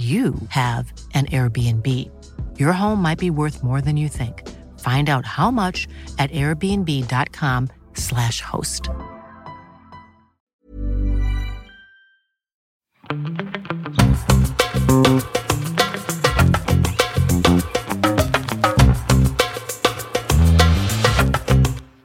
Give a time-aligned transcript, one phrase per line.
[0.00, 1.86] you have an Airbnb.
[2.58, 4.48] Your home might be worth more than you think.
[4.80, 5.86] Find out how much
[6.18, 8.88] at airbnb.com/slash host.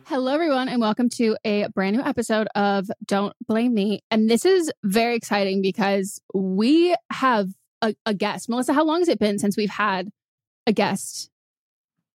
[0.05, 4.01] Hello, everyone, and welcome to a brand new episode of Don't Blame Me.
[4.11, 7.47] And this is very exciting because we have
[7.81, 8.49] a, a guest.
[8.49, 10.09] Melisa, how long has it been since we've had
[10.67, 11.29] a guest?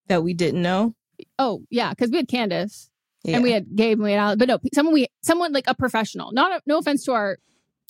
[0.09, 0.95] that we didn't know.
[1.39, 2.91] Oh, yeah, because we had Candace
[3.23, 3.37] Yeah.
[3.37, 5.75] and we had Gabe and we had Alex, but no, someone we someone like a
[5.75, 6.33] professional.
[6.33, 7.39] Not a, no offense to our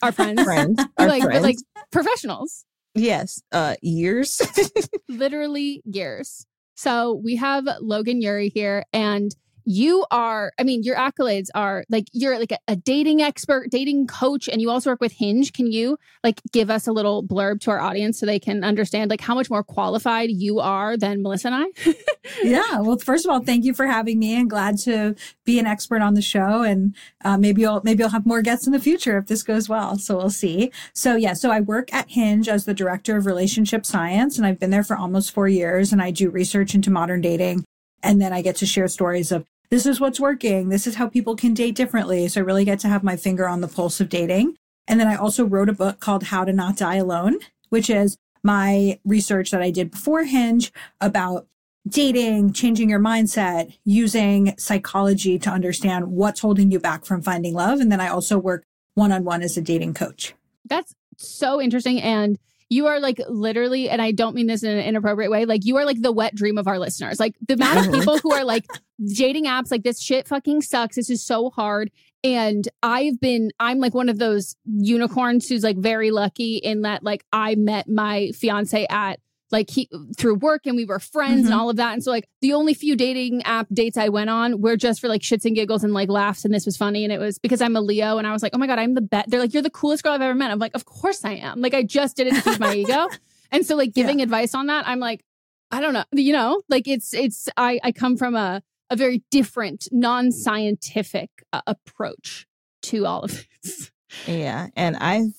[0.03, 1.43] our friends, friends, our like but friends.
[1.45, 1.57] like
[1.91, 4.43] professionals, yes, uh, years.
[5.09, 6.47] literally years.
[6.75, 9.35] So we have Logan Ury here, and
[9.65, 10.53] you are.
[10.59, 14.61] I mean, your accolades are like you're like a, a dating expert, dating coach, and
[14.61, 15.53] you also work with Hinge.
[15.53, 19.11] Can you like give us a little blurb to our audience so they can understand
[19.11, 21.95] like how much more qualified you are than Melisa and I?
[22.43, 22.81] yeah.
[22.81, 26.03] Well, first of all, thank you for having me and glad to be an expert
[26.03, 26.63] on the show.
[26.63, 26.95] And
[27.25, 29.99] uh, maybe you'll, maybe you'll have more guests in the future if this goes well.
[29.99, 30.71] So we'll see.
[30.95, 34.59] So yeah, so I work at Hinge as the director of relationship science and I've
[34.59, 37.65] been there for almost four years and I do research into modern dating.
[38.03, 40.69] And then I get to share stories of this is what's working.
[40.69, 42.27] This is how people can date differently.
[42.29, 44.57] So I really get to have my finger on the pulse of dating.
[44.89, 47.39] And then I also wrote a book called How to Not Die Alone,
[47.69, 51.47] which is my research that I did before Hinge about
[51.89, 57.81] dating, changing your mindset, using psychology to understand what's holding you back from finding love.
[57.81, 58.65] And then I also work
[58.95, 60.35] one on one as a dating coach.
[60.65, 62.01] That's so interesting.
[62.03, 62.39] And
[62.71, 65.77] you are like literally, and I don't mean this in an inappropriate way, like you
[65.77, 67.19] are like the wet dream of our listeners.
[67.19, 68.65] Like the amount of people who are like
[69.15, 70.95] dating apps, like this shit fucking sucks.
[70.95, 71.91] This is so hard.
[72.23, 77.03] And I've been, I'm like one of those unicorns who's like very lucky in that
[77.03, 79.19] like I met my fiance at
[79.53, 81.47] like he through work and we were friends Mhm.
[81.47, 81.93] and all of that.
[81.93, 85.09] And so like the only few dating app dates I went on were just for
[85.09, 87.61] like shits and giggles and like laughs and this was funny and it was because
[87.61, 89.31] I'm a Leo and I was like, oh my god, I'm the best.
[89.31, 90.51] They're like, you're the coolest girl I've ever met.
[90.51, 91.61] I'm like, of course I am.
[91.61, 93.09] Like I just did it to feed my ego.
[93.53, 95.25] And so like giving advice on that, I'm like,
[95.73, 99.25] I don't know, you know, like it's it's I I come from a a very
[99.33, 102.47] different non-scientific uh, approach
[102.83, 103.91] to all of this.
[104.27, 104.69] Yeah.
[104.77, 105.33] And I've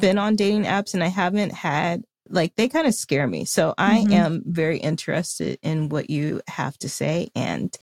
[0.00, 3.44] been on dating apps and I haven't had like they kind of scare me.
[3.44, 4.12] So I Mhm.
[4.12, 7.76] am very interested in what you have to say and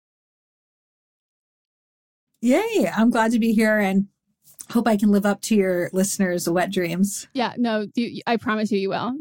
[2.42, 2.92] Yay.
[2.94, 4.08] I'm glad to be here and
[4.72, 7.28] hope I can live up to your listeners' wet dreams.
[7.34, 9.14] Yeah, no, you, I promise you, you will.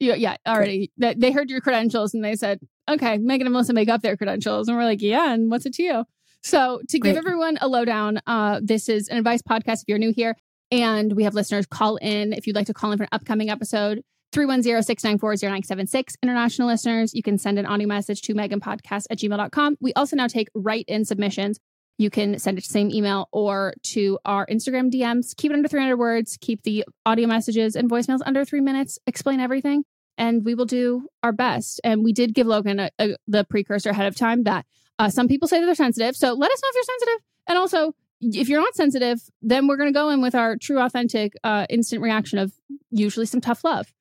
[0.00, 0.92] You, yeah, already.
[0.98, 4.16] That they heard your credentials and they said, "Okay, Meghan and Melisa make up their
[4.16, 6.04] credentials," and we're like, "Yeah, and what's it to you?"
[6.42, 7.16] So to give Great.
[7.16, 9.80] everyone a lowdown, uh, this is an advice podcast.
[9.80, 10.36] If you're new here,
[10.70, 13.48] and we have listeners call in if you'd like to call in for an upcoming
[13.50, 14.02] episode.
[14.32, 16.14] 310-694-0976.
[16.22, 19.76] International listeners, you can send an audio message to meganpodcast at gmail.com.
[19.80, 21.58] We also now take write-in submissions.
[21.98, 25.36] You can send it to the same email or to our Instagram DMs.
[25.36, 26.38] Keep it under 300 words.
[26.40, 28.98] Keep the audio messages and voicemails under three minutes.
[29.06, 29.84] Explain everything,
[30.16, 31.80] and we will do our best.
[31.82, 34.64] And we did give Logan a, a, the precursor ahead of time that
[35.00, 36.16] uh, some people say that they're sensitive.
[36.16, 37.24] So let us know if you're sensitive.
[37.48, 40.80] And also, if you're not sensitive, then we're going to go in with our true,
[40.80, 42.52] authentic, uh, instant reaction of
[42.90, 43.92] usually some tough love.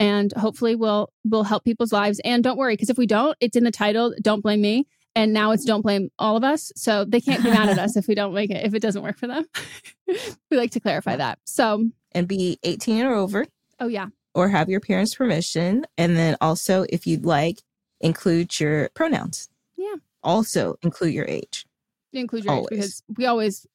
[0.00, 2.20] And hopefully, we'll we'll help people's lives.
[2.24, 4.14] And don't worry, because if we don't, it's in the title.
[4.20, 4.86] Don't blame me
[5.16, 7.96] and now it's don't blame all of us so they can't be mad at us
[7.96, 9.46] if we don't make it if it doesn't work for them
[10.08, 13.46] we like to clarify that so and be 18 or over
[13.78, 15.86] oh yeah or have your parents' permission.
[15.96, 17.62] And then also, if you'd like,
[18.00, 19.48] include your pronouns.
[19.76, 19.94] Yeah.
[20.22, 21.64] Also, include your age.
[22.12, 23.66] include your age because we always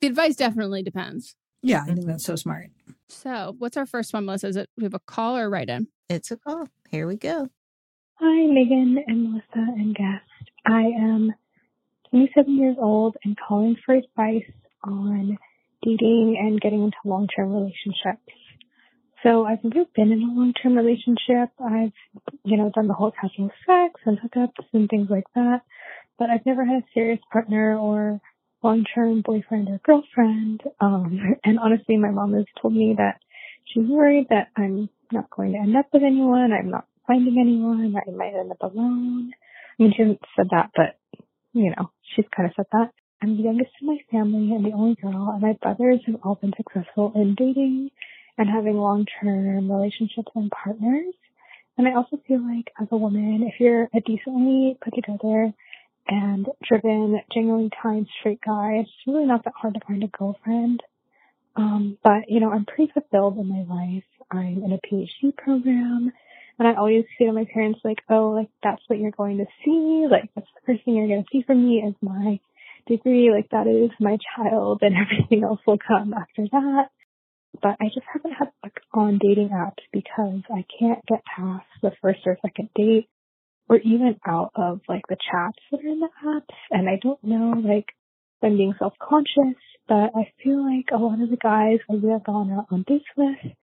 [0.00, 2.70] the advice definitely depends Yeah, I think that's so smart.
[3.10, 5.88] So what's our first one melissa is it we have a call or write in
[6.08, 6.68] It's a call.
[6.90, 7.48] Here we go.
[8.14, 10.50] Hi, Meghan and Melisa and guest.
[10.66, 11.32] I am
[12.10, 14.50] 27 years old and calling for advice
[14.84, 15.38] on
[15.82, 18.34] dating and getting into long-term relationships.
[19.22, 21.50] So I've never been in a long-term relationship.
[21.58, 21.92] I've,
[22.44, 25.62] you know, done the whole casual sex and hookups and things like that,
[26.18, 28.20] but I've never had a serious partner or
[28.62, 30.62] long-term boyfriend or girlfriend.
[30.80, 33.20] Um, and honestly, my mom has told me that
[33.66, 36.52] she's worried that I'm not going to end up with anyone.
[36.52, 37.94] I'm not finding anyone.
[37.96, 39.32] I might end up alone.
[39.78, 40.98] I mean, she hasn't said that, but
[41.52, 42.90] you know, she's kind of said that.
[43.22, 46.36] I'm the youngest in my family and the only girl, and my brothers have all
[46.36, 47.90] been successful in dating
[48.38, 51.12] and having long-term relationships and partners.
[51.76, 55.52] And I also feel like as a woman, if you're a decently put together
[56.10, 60.82] and driven, genuinely kind, straight guy, it's really not that hard to find a girlfriend.
[61.56, 64.04] Um, but you know, I'm pretty fulfilled in my life.
[64.30, 66.12] I'm in a PhD program.
[66.58, 69.46] And I always say to my parents, like, oh, like, that's what you're going to
[69.64, 70.06] see.
[70.10, 72.38] Like, that's the first thing you're going to see from me is my
[72.86, 73.30] degree.
[73.30, 76.90] Like, that is my child and everything else will come after that.
[77.62, 81.92] But I just haven't had luck on dating apps because I can't get past the
[82.02, 83.08] first or second date
[83.70, 86.56] or even out of like the chats that are in the apps.
[86.72, 87.86] And I don't know, like,
[88.42, 89.56] I'm being self-conscious,
[89.86, 93.04] but I feel like a lot of the guys I've either gone out on dates
[93.16, 93.54] with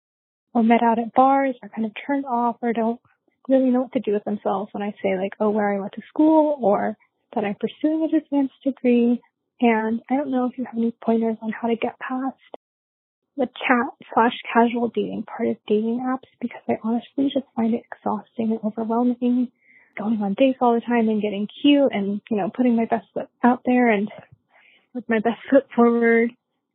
[0.55, 3.00] or met out at bars are kind of turned off or don't
[3.49, 5.93] really know what to do with themselves when I say like, oh, where I went
[5.94, 6.97] to school or
[7.35, 9.20] that I'm pursuing an advanced degree.
[9.60, 12.39] And I don't know if you have any pointers on how to get past
[13.36, 17.82] the chat slash casual dating part of dating apps because I honestly just find it
[17.93, 19.51] exhausting and overwhelming
[19.96, 23.06] going on dates all the time and getting cute and, you know, putting my best
[23.15, 24.08] foot out there and
[24.94, 26.31] with my best foot forward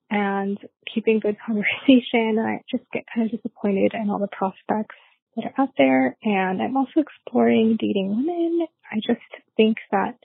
[0.10, 0.58] and
[0.94, 2.38] keeping good conversation.
[2.38, 4.96] And I just get kind of disappointed in all the prospects
[5.36, 6.18] that are out there.
[6.24, 8.68] And I'm also exploring dating women.
[8.92, 9.22] I just
[9.56, 10.16] think that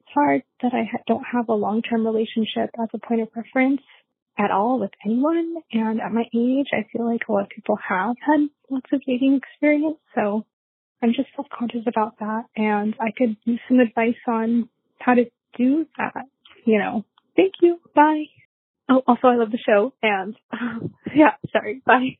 [0.00, 3.82] it's hard that I don't have a long-term relationship as a point of reference
[4.38, 5.56] at all with anyone.
[5.72, 9.02] And at my age, I feel like a lot of people have had lots of
[9.06, 9.98] dating experience.
[10.14, 10.46] So
[11.02, 12.44] I'm just self-conscious about that.
[12.56, 14.68] And I could use some advice on
[15.00, 15.24] how to
[15.56, 16.26] do that,
[16.64, 17.04] you know.
[17.36, 17.80] Thank you.
[17.94, 18.24] Bye.
[18.88, 19.92] Oh, also, I love the show.
[20.02, 21.82] And um, yeah, sorry.
[21.84, 22.18] Bye.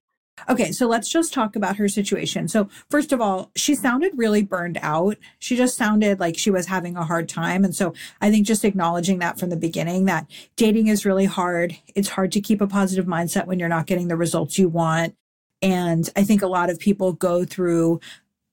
[0.49, 2.49] Okay, so let's just talk about her situation.
[2.49, 5.19] So, first of all, she sounded really burned out.
[5.39, 7.65] She just sounded like she was having a hard time.
[7.65, 11.77] And so, I think just acknowledging that from the beginning that dating is really hard.
[11.95, 15.15] It's hard to keep a positive mindset when you're not getting the results you want.
[15.61, 18.01] And I think a lot of people go through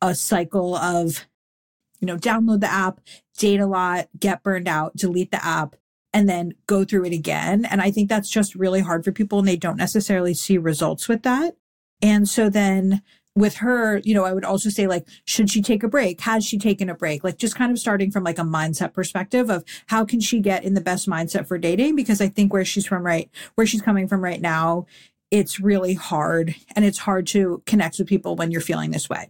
[0.02, 1.28] a cycle of,
[2.00, 3.02] you know, download the app,
[3.38, 5.76] date a lot, get burned out, delete the app,
[6.14, 7.66] and then go through it again.
[7.66, 11.08] And I think that's just really hard for people and they don't necessarily see results
[11.08, 11.56] with that.
[12.02, 13.02] And so then
[13.36, 16.20] with her, you know, I would also say like, should she take a break?
[16.22, 17.24] Has she taken a break?
[17.24, 20.64] Like just kind of starting from like a mindset perspective of how can she get
[20.64, 21.96] in the best mindset for dating?
[21.96, 24.88] Because I think where she's from right, where she's coming from right now,
[25.32, 29.30] it's really hard and it's hard to connect with people when you're feeling this way.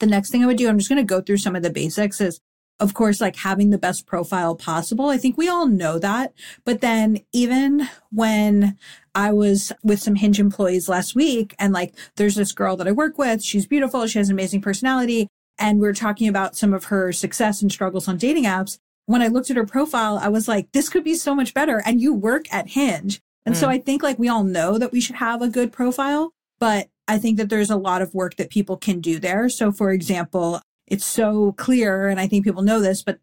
[0.00, 1.70] The next thing I would do, I'm just going to go through some of the
[1.70, 2.40] basics is
[2.80, 5.10] of course, like having the best profile possible.
[5.10, 6.32] I think we all know that.
[6.64, 8.78] But then even when
[9.14, 12.92] I was with some Hinge employees last week and like there's this girl that I
[12.92, 15.28] work with, she's beautiful, she has an amazing personality.
[15.58, 18.78] And we we're talking about some of her success and struggles on dating apps.
[19.04, 21.82] When I looked at her profile, I was like, this could be so much better.
[21.84, 23.20] And you work at Hinge.
[23.44, 23.58] And mm.
[23.58, 26.88] so I think like we all know that we should have a good profile, but
[27.10, 29.48] I think that there's a lot of work that people can do there.
[29.48, 32.06] So for example, it's so clear.
[32.06, 33.18] And I think people know this, but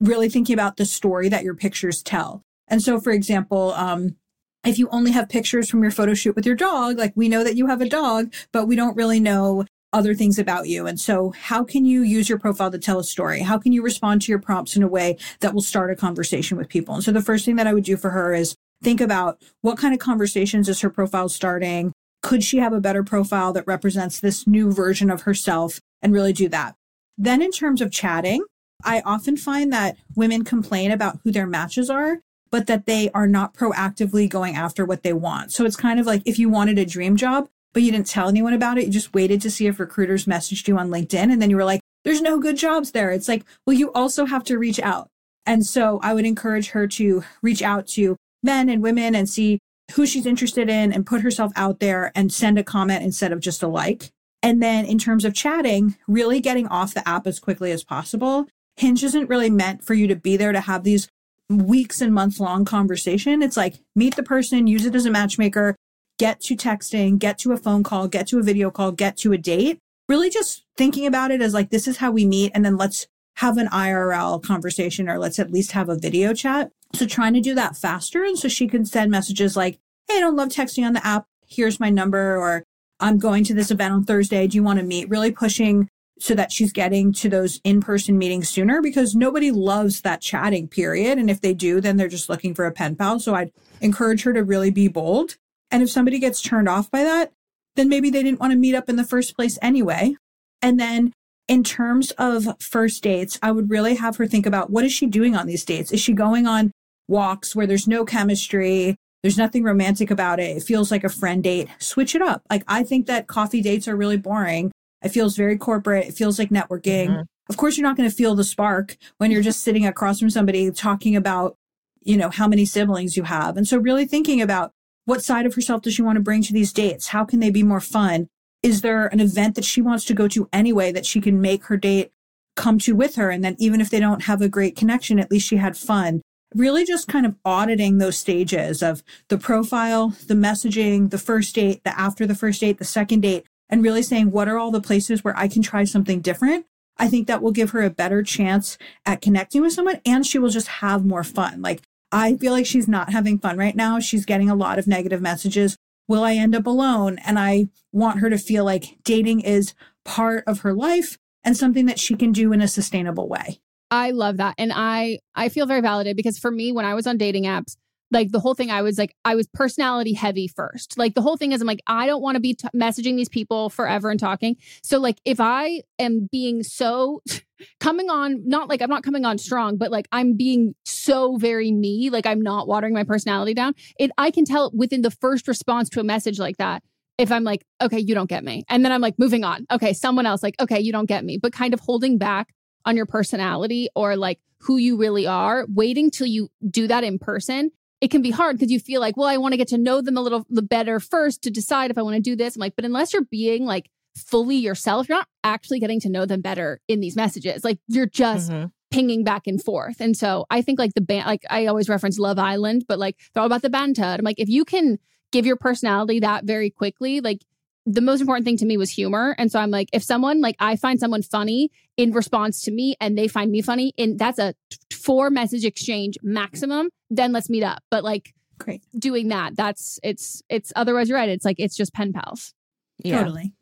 [0.00, 2.40] really thinking about the story that your pictures tell.
[2.66, 4.16] And so, for example, um,
[4.64, 7.44] if you only have pictures from your photo shoot with your dog, like we know
[7.44, 10.86] that you have a dog, but we don't really know other things about you.
[10.86, 13.40] And so how can you use your profile to tell a story?
[13.40, 16.56] How can you respond to your prompts in a way that will start a conversation
[16.56, 16.94] with people?
[16.94, 19.76] And so the first thing that I would do for her is think about what
[19.76, 21.92] kind of conversations is her profile starting?
[22.26, 26.32] Could she have a better profile that represents this new version of herself and really
[26.32, 26.74] do that?
[27.16, 28.42] Then, in terms of chatting,
[28.84, 32.18] I often find that women complain about who their matches are,
[32.50, 35.52] but that they are not proactively going after what they want.
[35.52, 38.28] So it's kind of like if you wanted a dream job, but you didn't tell
[38.28, 41.40] anyone about it, you just waited to see if recruiters messaged you on LinkedIn and
[41.40, 43.12] then you were like, there's no good jobs there.
[43.12, 45.06] It's like, well, you also have to reach out.
[45.46, 49.60] And so I would encourage her to reach out to men and women and see
[49.92, 53.40] who she's interested in and put herself out there and send a comment instead of
[53.40, 54.10] just a like.
[54.42, 58.46] And then in terms of chatting, really getting off the app as quickly as possible.
[58.76, 61.08] Hinge isn't really meant for you to be there to have these
[61.48, 63.42] weeks and months long conversation.
[63.42, 65.76] It's like meet the person, use it as a matchmaker,
[66.18, 69.32] get to texting, get to a phone call, get to a video call, get to
[69.32, 69.78] a date.
[70.08, 72.52] Really just thinking about it as like, this is how we meet.
[72.54, 76.70] And then let's have an IRL conversation or let's at least have a video chat.
[76.92, 78.24] So trying to do that faster.
[78.24, 79.78] And so she can send messages like,
[80.08, 81.24] Hey, I don't love texting on the app.
[81.46, 82.64] Here's my number or
[83.00, 84.46] I'm going to this event on Thursday.
[84.46, 85.10] Do you want to meet?
[85.10, 85.88] Really pushing
[86.18, 90.66] so that she's getting to those in person meetings sooner because nobody loves that chatting
[90.66, 91.18] period.
[91.18, 93.20] And if they do, then they're just looking for a pen pal.
[93.20, 95.36] So I'd encourage her to really be bold.
[95.70, 97.32] And if somebody gets turned off by that,
[97.74, 100.14] then maybe they didn't want to meet up in the first place anyway.
[100.62, 101.12] And then
[101.48, 105.06] in terms of first dates, I would really have her think about what is she
[105.06, 105.92] doing on these dates?
[105.92, 106.72] Is she going on
[107.08, 108.96] walks where there's no chemistry?
[109.22, 110.56] There's nothing romantic about it.
[110.56, 111.68] It feels like a friend date.
[111.78, 112.42] Switch it up.
[112.50, 114.72] Like I think that coffee dates are really boring.
[115.02, 116.06] It feels very corporate.
[116.06, 117.08] It feels like networking.
[117.08, 117.22] Mm-hmm.
[117.48, 120.30] Of course, you're not going to feel the spark when you're just sitting across from
[120.30, 121.56] somebody talking about,
[122.02, 123.56] you know, how many siblings you have.
[123.56, 124.72] And so really thinking about
[125.04, 127.08] what side of herself does she want to bring to these dates?
[127.08, 128.28] How can they be more fun?
[128.62, 131.64] Is there an event that she wants to go to anyway that she can make
[131.66, 132.10] her date
[132.56, 133.30] come to with her?
[133.30, 136.22] And then even if they don't have a great connection, at least she had fun
[136.56, 141.84] really just kind of auditing those stages of the profile, the messaging, the first date,
[141.84, 144.80] the after the first date, the second date, and really saying, what are all the
[144.80, 146.66] places where I can try something different?
[146.98, 150.38] I think that will give her a better chance at connecting with someone and she
[150.38, 151.60] will just have more fun.
[151.60, 154.00] Like, I feel like she's not having fun right now.
[154.00, 155.76] She's getting a lot of negative messages.
[156.08, 157.18] Will I end up alone?
[157.26, 161.86] And I want her to feel like dating is part of her life and something
[161.86, 163.60] that she can do in a sustainable way.
[163.90, 164.54] I love that.
[164.58, 167.76] And I I feel very validated because for me when I was on dating apps,
[168.10, 170.98] like the whole thing I was like I was personality heavy first.
[170.98, 173.28] Like the whole thing is I'm like I don't want to be t- messaging these
[173.28, 174.56] people forever and talking.
[174.82, 177.22] So like if I am being so
[177.80, 181.72] coming on not like I'm not coming on strong, but like I'm being so very
[181.72, 183.74] me, like I'm not watering my personality down.
[183.98, 186.82] It I can tell within the first response to a message like that
[187.18, 188.64] if I'm like, okay, you don't get me.
[188.68, 189.66] And then I'm like moving on.
[189.70, 192.48] Okay, someone else like, okay, you don't get me, but kind of holding back
[192.86, 197.18] on your personality or like who you really are, waiting till you do that in
[197.18, 199.78] person, it can be hard because you feel like, well, I want to get to
[199.78, 202.56] know them a little the better first to decide if I want to do this.
[202.56, 206.24] I'm like, but unless you're being like fully yourself, you're not actually getting to know
[206.24, 207.64] them better in these messages.
[207.64, 208.66] Like you're just mm-hmm.
[208.90, 210.00] pinging back and forth.
[210.00, 213.16] And so I think like the band, like I always reference Love Island, but like
[213.32, 214.02] they're all about the banter.
[214.02, 214.98] I'm like, if you can
[215.32, 217.42] give your personality that very quickly, like
[217.86, 219.34] the most important thing to me was humor.
[219.38, 222.96] And so I'm like, if someone, like, I find someone funny in response to me
[223.00, 224.54] and they find me funny, and that's a
[224.92, 227.82] four message exchange maximum, then let's meet up.
[227.90, 231.28] But like, great doing that, that's it's, it's otherwise you're right.
[231.28, 232.52] It's like, it's just pen pals.
[232.98, 233.20] Yeah.
[233.20, 233.52] Totally.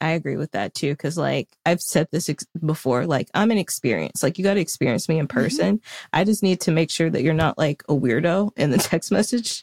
[0.00, 0.94] I agree with that too.
[0.96, 4.22] Cause like I've said this ex- before, like I'm an experience.
[4.22, 5.38] Like you got to experience me in mm-hmm.
[5.38, 5.78] person.
[5.78, 6.06] Mm-hmm.
[6.12, 9.12] I just need to make sure that you're not like a weirdo in the text
[9.12, 9.62] message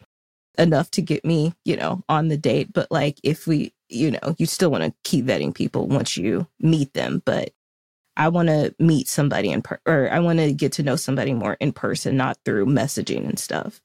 [0.57, 2.71] enough to get me, you know, on the date.
[2.71, 6.47] But like if we you know, you still want to keep vetting people once you
[6.59, 7.51] meet them, but
[8.15, 11.33] I want to meet somebody in per- or I want to get to know somebody
[11.33, 13.81] more in person, not through messaging and stuff.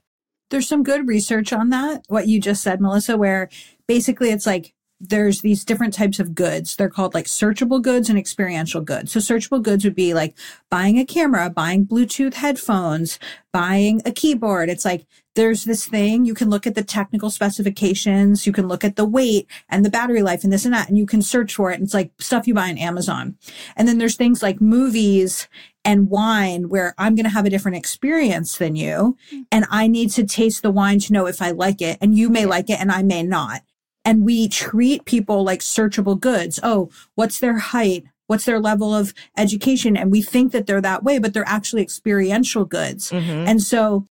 [0.51, 3.49] There's some good research on that, what you just said, Melisa, where
[3.89, 4.75] basically it's like
[5.09, 6.77] there's these different types of goods.
[6.77, 9.13] They're called like searchable goods and experiential goods.
[9.13, 10.37] So searchable goods would be like
[10.71, 13.19] buying a camera, buying Bluetooth headphones,
[13.53, 14.69] buying a keyboard.
[14.69, 18.85] It's like there's this thing you can look at the technical specifications, you can look
[18.85, 21.55] at the weight and the battery life and this and that, and you can search
[21.55, 21.75] for it.
[21.75, 23.37] And it's like stuff you buy on Amazon.
[23.77, 25.49] And then there's things like movies
[25.85, 29.17] and wine where I'm going to have a different experience than you.
[29.31, 29.43] Hmm.
[29.53, 31.99] And I need to taste the wine to know if I like it.
[32.01, 33.63] And you may like it and I may not
[34.05, 36.61] and we treat people like searchable goods.
[36.63, 38.05] Oh, what's their height?
[38.27, 39.97] What's their level of education?
[39.97, 43.11] And we think that they're that way, but they're actually experiential goods.
[43.11, 43.49] Mm-hmm.
[43.49, 44.07] And so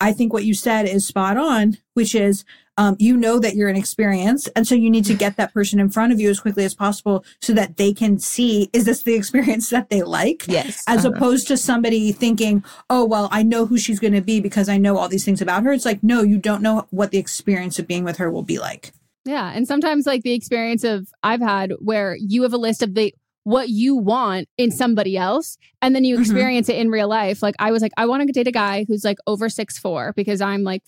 [0.00, 2.44] I think what you said is spot on, which is,
[2.78, 4.48] um, you know that you're an experience.
[4.56, 6.74] And so you need to get that person in front of you as quickly as
[6.74, 10.46] possible so that they can see, is this the experience that they like?
[10.48, 10.82] Yes.
[10.88, 11.14] As Uh-huh.
[11.14, 14.78] opposed to somebody thinking, oh, well, I know who she's going to be because I
[14.78, 15.72] know all these things about her.
[15.72, 18.58] It's like, no, you don't know what the experience of being with her will be
[18.58, 18.92] like.
[19.24, 19.52] Yeah.
[19.54, 23.14] And sometimes like the experience of I've had where you have a list of the
[23.44, 26.20] what you want in somebody else and then you Mhm.
[26.20, 27.42] experience it in real life.
[27.42, 30.12] Like I was like, I want to date a guy who's like over six four
[30.16, 30.82] because I'm like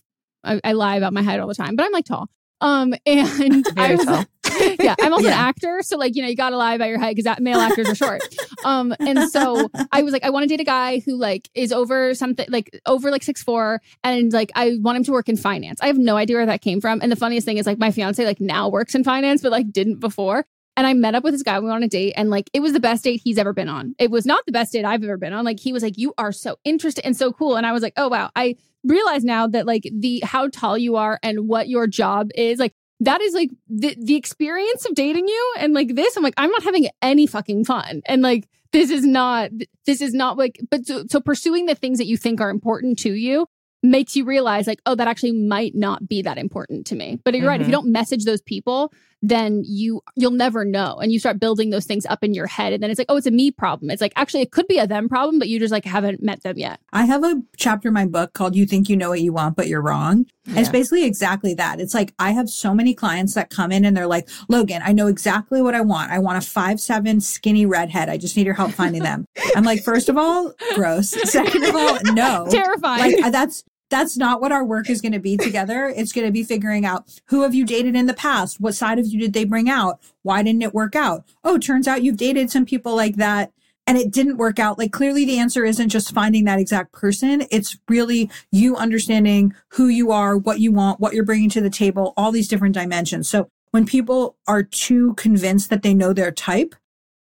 [0.45, 2.29] I, I lie about my height all the time, but I'm like tall.
[2.61, 4.25] Um and I Very was tall.
[4.81, 7.17] yeah, I'm also an actor, so like you know you gotta lie about your height
[7.17, 8.23] because male actors are short.
[8.65, 11.73] Um, and so I was like, I want to date a guy who like is
[11.73, 15.37] over something like over like six four, and like I want him to work in
[15.37, 15.81] finance.
[15.83, 17.01] I have no idea where that came from.
[17.03, 19.73] And the funniest thing is like my fiance like now works in finance, but like
[19.73, 20.45] didn't before.
[20.77, 21.59] And I met up with this guy.
[21.59, 23.69] We went on a date, and like it was the best date he's ever been
[23.69, 23.95] on.
[23.99, 25.45] It was not the best date I've ever been on.
[25.45, 27.93] Like he was like, "You are so interested and so cool," and I was like,
[27.97, 31.87] "Oh wow!" I realize now that like the how tall you are and what your
[31.87, 36.17] job is, like that is like the the experience of dating you and like this
[36.17, 38.03] i'm like i'm not having any fucking fun.
[38.07, 39.51] And like this is not
[39.87, 42.99] this is not like but so, so pursuing the things that you think are important
[43.01, 43.47] to you
[43.83, 47.21] makes you realize like oh that actually might not be that important to me.
[47.25, 47.83] But you're right if you mm-hmm.
[47.83, 52.05] don't message those people then you you'll never know and you start building those things
[52.07, 54.13] up in your head and then it's like oh it's a me problem it's like
[54.17, 56.81] actually it could be a them problem but you just like haven't met them yet
[56.93, 59.57] I have a chapter in my book called You Think You Know What You Want,
[59.57, 60.27] but You're Wrong.
[60.47, 61.81] And It's basically exactly that.
[61.81, 64.93] It's like I have so many clients that come in and they're like, Logan, I
[64.93, 66.11] know exactly what I want.
[66.11, 68.09] I want a five seven skinny redhead.
[68.09, 69.25] I just need your help finding them.
[69.57, 71.11] I'm like, first of all, gross.
[71.31, 72.47] Second of all, no.
[72.51, 75.93] terrifying Like that's that's not what our work is going to be together.
[75.95, 78.59] It's going to be figuring out who have you dated in the past?
[78.59, 80.01] What side of you did they bring out?
[80.23, 81.25] Why didn't it work out?
[81.45, 83.53] Oh, turns out you've dated some people like that
[83.87, 84.79] and it didn't work out.
[84.79, 87.45] Like clearly the answer isn't just finding that exact person.
[87.51, 91.71] It's really you understanding who you are, what you want, what you're bringing to the
[91.71, 93.29] table, all these different dimensions.
[93.29, 96.75] So when people are too convinced that they know their type,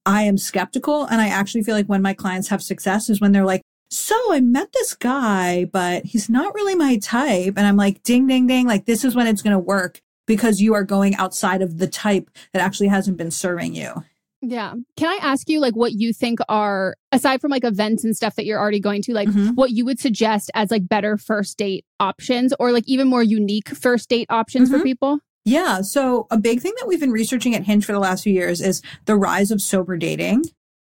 [0.06, 1.06] I am skeptical.
[1.06, 3.62] And I actually feel like when my clients have success is when they're like,
[3.96, 7.54] so I met this guy, but he's not really my type.
[7.58, 8.68] And I'm like, ding, ding, ding.
[8.68, 11.88] Like this is when it's going to work because you are going outside of the
[11.88, 14.04] type that actually hasn't been serving you.
[14.42, 14.74] Yeah.
[14.98, 18.36] Can I ask you like what you think are aside from like events and stuff
[18.36, 19.56] that you're already going to like Mhm.
[19.56, 23.70] what you would suggest as like better first date options or like even more unique
[23.70, 24.84] first date options for Mhm.
[24.84, 25.20] people?
[25.46, 25.82] Yeah.
[25.82, 28.62] So a big thing that we've been researching at Hinge for the last few years
[28.62, 30.44] is the rise of sober dating.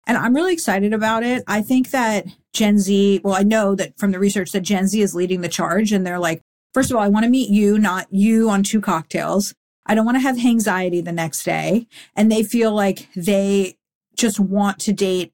[0.07, 1.43] And I'm really excited about it.
[1.47, 5.01] I think that Gen Z, well, I know that from the research that Gen Z
[5.01, 7.79] is leading the charge and they're like, first of all, I want to meet you,
[7.79, 9.55] not you on two cocktails.
[9.87, 11.87] I don't want to have anxiety the next day.
[12.17, 13.77] And they feel like they
[14.17, 15.33] just want to date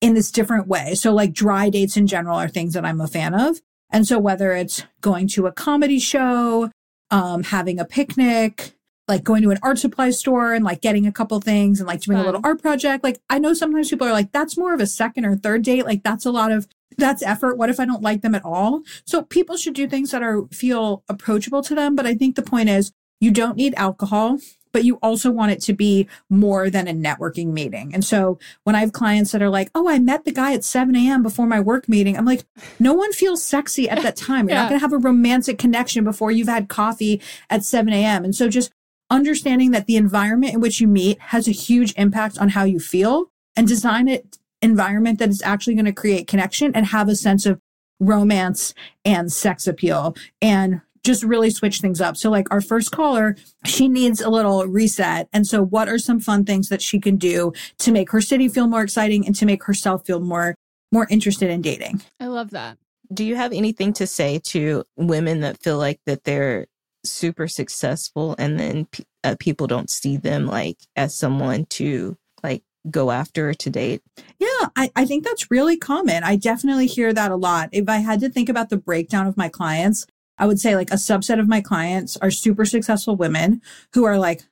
[0.00, 0.94] in this different way.
[0.94, 3.60] So like dry dates in general are things that I'm a fan of.
[3.90, 6.70] And so whether it's going to a comedy show,
[7.10, 8.74] um, having a picnic,
[9.08, 12.00] like going to an art supply store and like getting a couple things and like
[12.00, 13.02] doing a little art project.
[13.02, 15.84] Like I know sometimes people are like, that's more of a second or third date.
[15.84, 17.56] Like that's a lot of that's effort.
[17.58, 18.82] What if I don't like them at all?
[19.06, 21.96] So people should do things that are feel approachable to them.
[21.96, 24.38] But I think the point is you don't need alcohol,
[24.72, 27.92] but you also want it to be more than a networking meeting.
[27.94, 30.64] And so when I have clients that are like, oh, I met the guy at
[30.64, 31.22] 7 a.m.
[31.22, 32.44] before my work meeting, I'm like,
[32.78, 34.48] no one feels sexy at that time.
[34.48, 34.62] You're Yeah.
[34.62, 38.24] not going to have a romantic connection before you've had coffee at 7 a.m.
[38.24, 38.70] And so just
[39.12, 42.80] understanding that the environment in which you meet has a huge impact on how you
[42.80, 47.14] feel and design it environment that is actually going to create connection and have a
[47.14, 47.60] sense of
[48.00, 52.16] romance and sex appeal and just really switch things up.
[52.16, 55.28] So like our first caller, she needs a little reset.
[55.32, 58.48] And so what are some fun things that she can do to make her city
[58.48, 60.54] feel more exciting and to make herself feel more
[60.92, 62.02] more interested in dating?
[62.20, 62.78] I love that.
[63.12, 66.66] Do you have anything to say to women that feel like that they're
[67.04, 68.86] super successful and then
[69.24, 74.02] uh, people don't see them like as someone to like go after to date.
[74.38, 76.24] Yeah, I, I think that's really common.
[76.24, 77.68] I definitely hear that a lot.
[77.72, 80.06] If I had to think about the breakdown of my clients,
[80.38, 83.62] I would say like a subset of my clients are super successful women
[83.94, 84.42] who are like,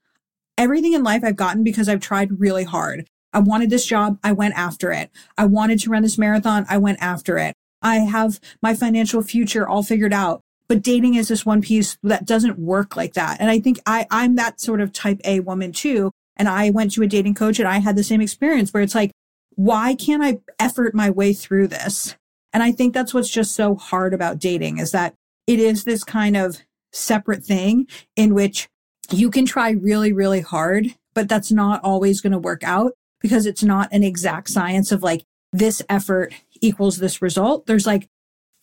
[0.61, 3.09] everything in life I've gotten because I've tried really hard.
[3.33, 4.19] I wanted this job.
[4.23, 5.11] I went after it.
[5.39, 6.67] I wanted to run this marathon.
[6.69, 7.55] I went after it.
[7.81, 10.43] I have my financial future all figured out.
[10.71, 13.41] But dating is this one piece that doesn't work like that.
[13.41, 16.13] And I think I, I'm that sort of type A woman too.
[16.37, 18.95] And I went to a dating coach and I had the same experience where it's
[18.95, 19.11] like,
[19.57, 22.15] why can't I effort my way through this?
[22.53, 25.15] And I think that's what's just so hard about dating is that
[25.49, 26.59] it is this kind of
[26.93, 28.69] separate thing in which
[29.11, 33.45] you can try really, really hard, but that's not always going to work out because
[33.45, 37.67] it's not an exact science of like this effort equals this result.
[37.67, 38.07] There's like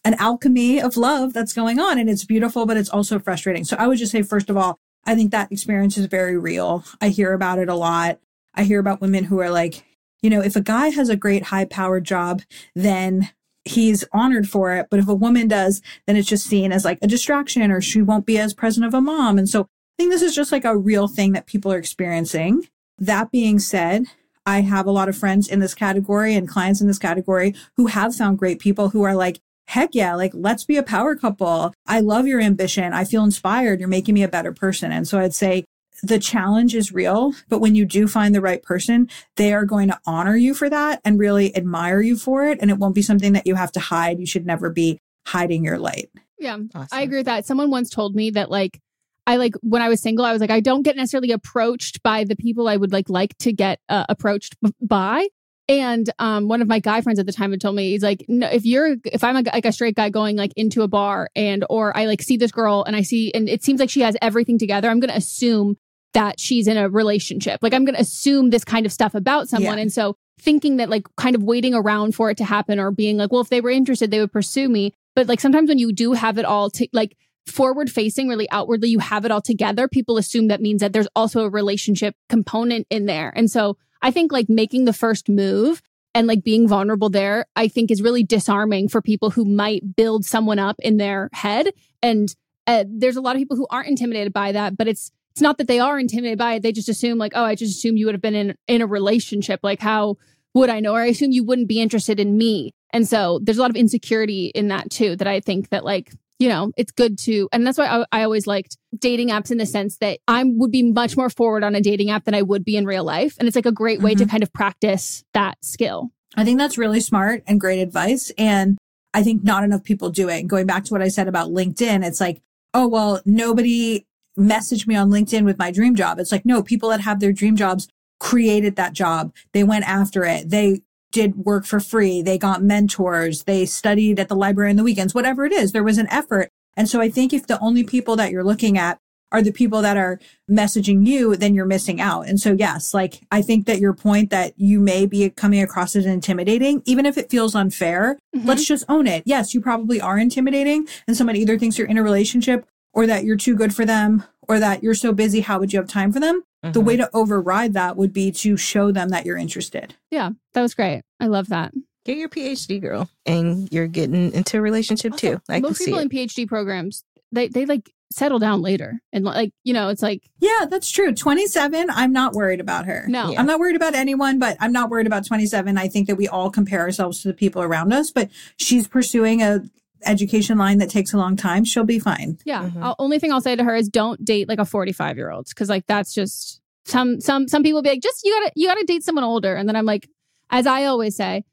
[0.03, 3.63] an alchemy of love that's going on and it's beautiful, but it's also frustrating.
[3.63, 6.83] So I would just say, first of all, I think that experience is very real.
[7.01, 8.19] I hear about it a lot.
[8.53, 9.83] I hear about women who are like,
[10.21, 12.41] you know, if a guy has a great high powered job,
[12.75, 13.29] then
[13.65, 14.88] he's honored for it.
[14.89, 18.01] But if a woman does, then it's just seen as like a distraction or she
[18.01, 19.38] won't be as present of a mom.
[19.38, 19.65] And so I
[19.97, 22.67] think this is just like a real thing that people are experiencing.
[22.97, 24.05] That being said,
[24.45, 27.88] I have a lot of friends in this category and clients in this category who
[27.88, 31.73] have found great people who are like, heck yeah, like let's be a power couple.
[31.86, 32.93] I love your ambition.
[32.93, 33.80] I feel inspired.
[33.80, 34.91] You're making me a better person.
[34.91, 35.65] And so I'd say
[36.03, 39.88] the challenge is real, but when you do find the right person, they are going
[39.89, 42.60] to honor you for that and really admire you for it.
[42.62, 44.19] And it won't be something that you have to hide.
[44.19, 46.10] You should never be hiding your light.
[46.39, 46.88] Yeah, awesome.
[46.91, 47.45] I agree with that.
[47.45, 48.80] Someone once told me that like
[49.25, 52.23] I like when I was single, I was like I don't get necessarily approached by
[52.23, 55.27] the people I would like like to get uh, approached by.
[55.69, 58.23] And um, one of my guy friends at the time had told me he's like,
[58.30, 61.30] no, if you're if I'm a, like a straight guy going like into a bar
[61.36, 64.01] and or I like see this girl and I see and it seems like she
[64.01, 65.75] has everything together, I'm going to assume
[66.13, 67.60] that she's in a relationship.
[67.62, 69.77] Like I'm going to assume this kind of stuff about someone.
[69.77, 69.82] Yeah.
[69.82, 73.17] And so thinking that like kind of waiting around for it to happen or being
[73.17, 74.93] like, well, if they were interested, they would pursue me.
[75.15, 78.89] But like sometimes when you do have it all to like forward facing, really outwardly,
[78.89, 82.88] you have it all together, people assume that means that there's also a relationship component
[82.89, 83.34] in there.
[83.36, 85.81] And so I think like making the first move
[86.13, 90.25] and like being vulnerable there, I think is really disarming for people who might build
[90.25, 91.67] someone up in their head.
[92.01, 92.33] And
[92.65, 95.60] uh, there's a lot of people who aren't intimidated by that, but it's it's not
[95.60, 96.63] that they are intimidated by it.
[96.63, 98.88] They just assume like, oh, I just assume you would have been in in a
[98.88, 99.60] relationship.
[99.62, 100.17] Like, how
[100.55, 100.93] would I know?
[100.93, 102.71] Or I assume you wouldn't be interested in me.
[102.91, 105.15] And so there's a lot of insecurity in that too.
[105.15, 108.23] That I think that like you know, it's good to, and that's why I, I,
[108.23, 111.73] always liked dating apps in the sense that I would be much more forward on
[111.73, 113.36] a dating app than I would be in real life.
[113.39, 114.26] And it's like a great way mm-hmm.
[114.26, 116.12] to kind of practice that skill.
[116.36, 118.32] I think that's really smart and great advice.
[118.38, 118.78] And
[119.13, 120.43] I think not enough people do it.
[120.43, 122.41] Going back to what I said about LinkedIn, it's like,
[122.73, 124.06] oh, well, nobody
[124.38, 126.19] messaged me on LinkedIn with my dream job.
[126.19, 127.88] It's like, no, people that have their dream jobs
[128.19, 129.34] created that job.
[129.54, 130.50] They went after it.
[130.50, 130.82] They
[131.17, 132.21] did work for free.
[132.21, 133.45] They got mentors.
[133.45, 135.71] They studied at the library in the weekends, whatever it is.
[135.71, 136.51] There was an effort.
[136.75, 138.99] And so I think if the only people that you're looking at
[139.32, 142.27] are the people that are messaging you, then you're missing out.
[142.27, 145.95] And so, yes, like I think that your point that you may be coming across
[145.95, 148.47] as intimidating, even if it feels unfair, mm-hmm.
[148.47, 149.23] let's just own it.
[149.25, 153.23] Yes, you probably are intimidating and someone either thinks you're in a relationship or that
[153.23, 155.41] you're too good for them or that you're so busy.
[155.41, 156.43] How would you have time for them?
[156.67, 156.73] Mm-hmm.
[156.73, 159.95] The way to override that would be to show them that you're interested.
[160.12, 161.03] Yeah, that was great.
[161.19, 161.73] I love that.
[162.06, 165.41] Get your PhD, girl, and you're getting into a relationship also, too.
[165.49, 169.73] I most people in PhD programs, they they like settle down later, and like you
[169.73, 171.13] know, it's like yeah, that's true.
[171.13, 173.06] 27, I'm not worried about her.
[173.10, 173.39] No, yeah.
[173.39, 175.77] I'm not worried about anyone, but I'm not worried about 27.
[175.77, 179.41] I think that we all compare ourselves to the people around us, but she's pursuing
[179.41, 179.63] a
[180.05, 182.38] education line that takes a long time, she'll be fine.
[182.45, 182.63] Yeah.
[182.63, 182.91] Mm-hmm.
[182.99, 185.69] only thing I'll say to her is don't date like a 45 year old because
[185.69, 189.03] like that's just some some some people be like just you gotta you gotta date
[189.03, 190.07] someone older and then I'm like
[190.49, 191.43] as I always say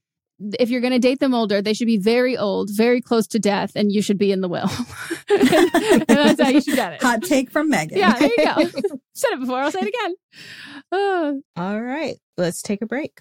[0.59, 3.39] if you're going to date them older, they should be very old, very close to
[3.39, 4.71] death, and you should be in the will.
[5.31, 7.03] and that's how you should get it.
[7.03, 7.97] Hot take from Meghan.
[7.97, 8.81] Yeah, there you go.
[9.15, 10.15] Said it before, I'll say it again.
[10.91, 11.33] Uh.
[11.57, 13.21] All right, let's take a break.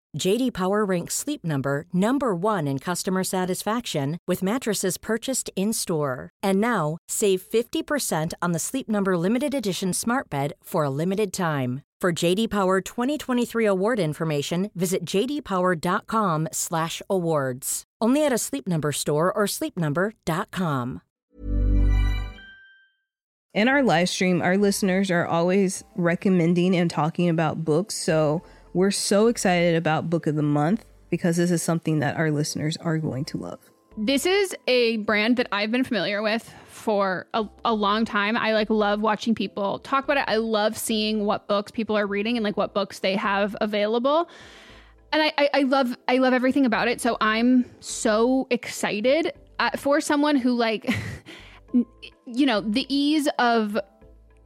[0.17, 6.29] JD Power ranks Sleep Number number 1 in customer satisfaction with mattresses purchased in-store.
[6.43, 11.31] And now, save 50% on the Sleep Number limited edition Smart Bed for a limited
[11.31, 11.83] time.
[12.01, 17.83] For JD Power 2023 award information, visit jdpower.com/awards.
[18.01, 21.01] Only at a Sleep Number store or sleepnumber.com.
[23.53, 28.41] In our live stream, our listeners are always recommending and talking about books, so
[28.73, 32.77] we're so excited about Book of the Month because this is something that our listeners
[32.77, 33.59] are going to love.
[33.97, 38.37] This is a brand that I've been familiar with for a, a, long time.
[38.37, 40.23] I like love watching people talk about it.
[40.27, 44.29] I love seeing what books people are reading and like what books they have available.
[45.11, 47.01] And I, I, I love I love everything about it.
[47.01, 50.89] So I'm so excited uh, for someone who like
[52.25, 53.77] you know the ease of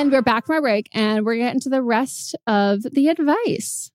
[0.00, 3.90] And we're back from our break and we're getting to the rest of the advice.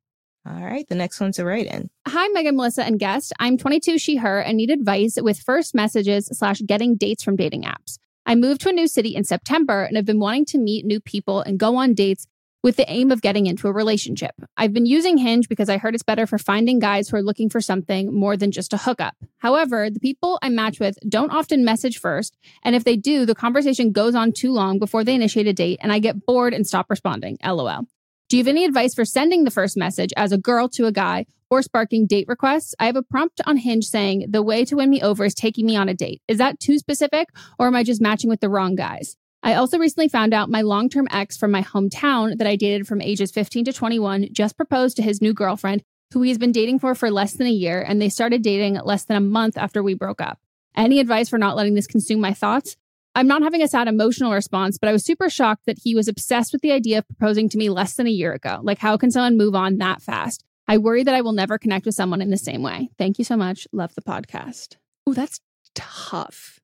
[0.47, 0.87] All right.
[0.87, 1.89] The next one's a write in.
[2.07, 3.33] Hi, Meghan, Melisa, and guest.
[3.39, 7.63] I'm 22, she, her, and need advice with first messages slash getting dates from dating
[7.63, 7.97] apps.
[8.23, 10.99] I moved to a new city in September and have been wanting to meet new
[10.99, 12.27] people and go on dates
[12.65, 14.33] with the aim of getting into a relationship.
[14.57, 17.47] I've been using Hinge because I heard it's better for finding guys who are looking
[17.47, 19.13] for something more than just a hookup.
[19.37, 23.35] However, the people I match with don't often message first, and if they do, the
[23.35, 26.65] conversation goes on too long before they initiate a date and I get bored and
[26.65, 27.37] stop responding.
[27.45, 27.85] LOL.
[28.29, 30.91] Do you have any advice for sending the first message as a girl to a
[30.91, 32.73] guy or sparking date requests?
[32.79, 35.67] I have a prompt on Hinge saying the way to win me over is taking
[35.67, 36.23] me on a date.
[36.27, 37.27] Is that too specific
[37.59, 39.17] or am I just matching with the wrong guys?
[39.45, 42.87] I also recently found out my long term ex from my hometown that I dated
[42.87, 46.51] from ages 15 to 21 just proposed to his new girlfriend, who he has been
[46.51, 49.55] dating for for less than a year, and they started dating less than a month
[49.55, 50.39] after we broke up.
[50.75, 52.75] Any advice for not letting this consume my thoughts?
[53.13, 56.07] I'm not having a sad emotional response, but I was super shocked that he was
[56.07, 58.61] obsessed with the idea of proposing to me less than a year ago.
[58.63, 60.43] Like, how can someone move on that fast?
[60.67, 62.89] I worry that I will never connect with someone in the same way.
[62.97, 63.67] Thank you so much.
[63.71, 64.77] Love the podcast.
[65.05, 65.39] Oh, that's
[65.75, 66.59] tough.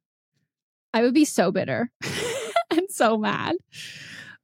[0.96, 1.91] I would be so bitter.
[2.77, 3.55] and so mad.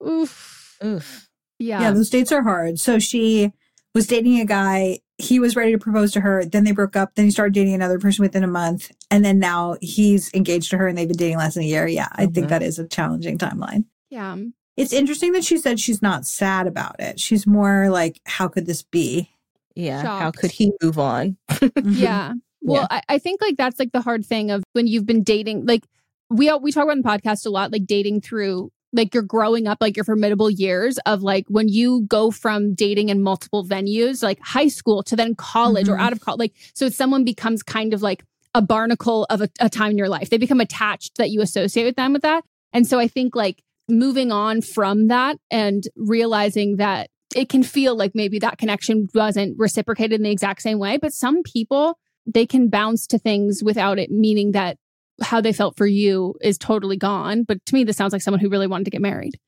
[0.05, 0.77] Oof.
[0.83, 1.29] Oof.
[1.59, 1.81] Yeah.
[1.81, 2.79] Yeah, those dates are hard.
[2.79, 3.51] So she
[3.95, 4.99] was dating a guy.
[5.17, 6.45] He was ready to propose to her.
[6.45, 7.15] Then they broke up.
[7.15, 8.91] Then he started dating another person within a month.
[9.09, 11.87] And then now he's engaged to her and they've been dating less than a year.
[11.87, 12.33] Yeah, I mm-hmm.
[12.33, 13.85] think that is a challenging timeline.
[14.09, 14.37] Yeah.
[14.75, 17.19] It's interesting that she said she's not sad about it.
[17.19, 19.31] She's more like, how could this be?
[19.73, 20.03] Yeah.
[20.03, 20.21] Shocked.
[20.21, 21.37] How could he move on?
[21.83, 22.33] yeah.
[22.61, 23.01] Well, yeah.
[23.09, 25.83] I, I think like that's like the hard thing of when you've been dating, like
[26.29, 29.67] we we talk about in the podcast a lot, like dating through like you're growing
[29.67, 34.23] up, like your formidable years of like when you go from dating in multiple venues,
[34.23, 35.95] like high school to then college mm-hmm.
[35.95, 36.39] or out of college.
[36.39, 38.23] Like, so someone becomes kind of like
[38.55, 40.29] a barnacle of a, a time in your life.
[40.29, 42.43] They become attached that you associate with them with that.
[42.73, 47.95] And so I think like moving on from that and realizing that it can feel
[47.95, 50.97] like maybe that connection wasn't reciprocated in the exact same way.
[50.97, 54.77] But some people, they can bounce to things without it meaning that
[55.21, 57.43] how they felt for you is totally gone.
[57.43, 59.39] But to me, this sounds like someone who really wanted to get married.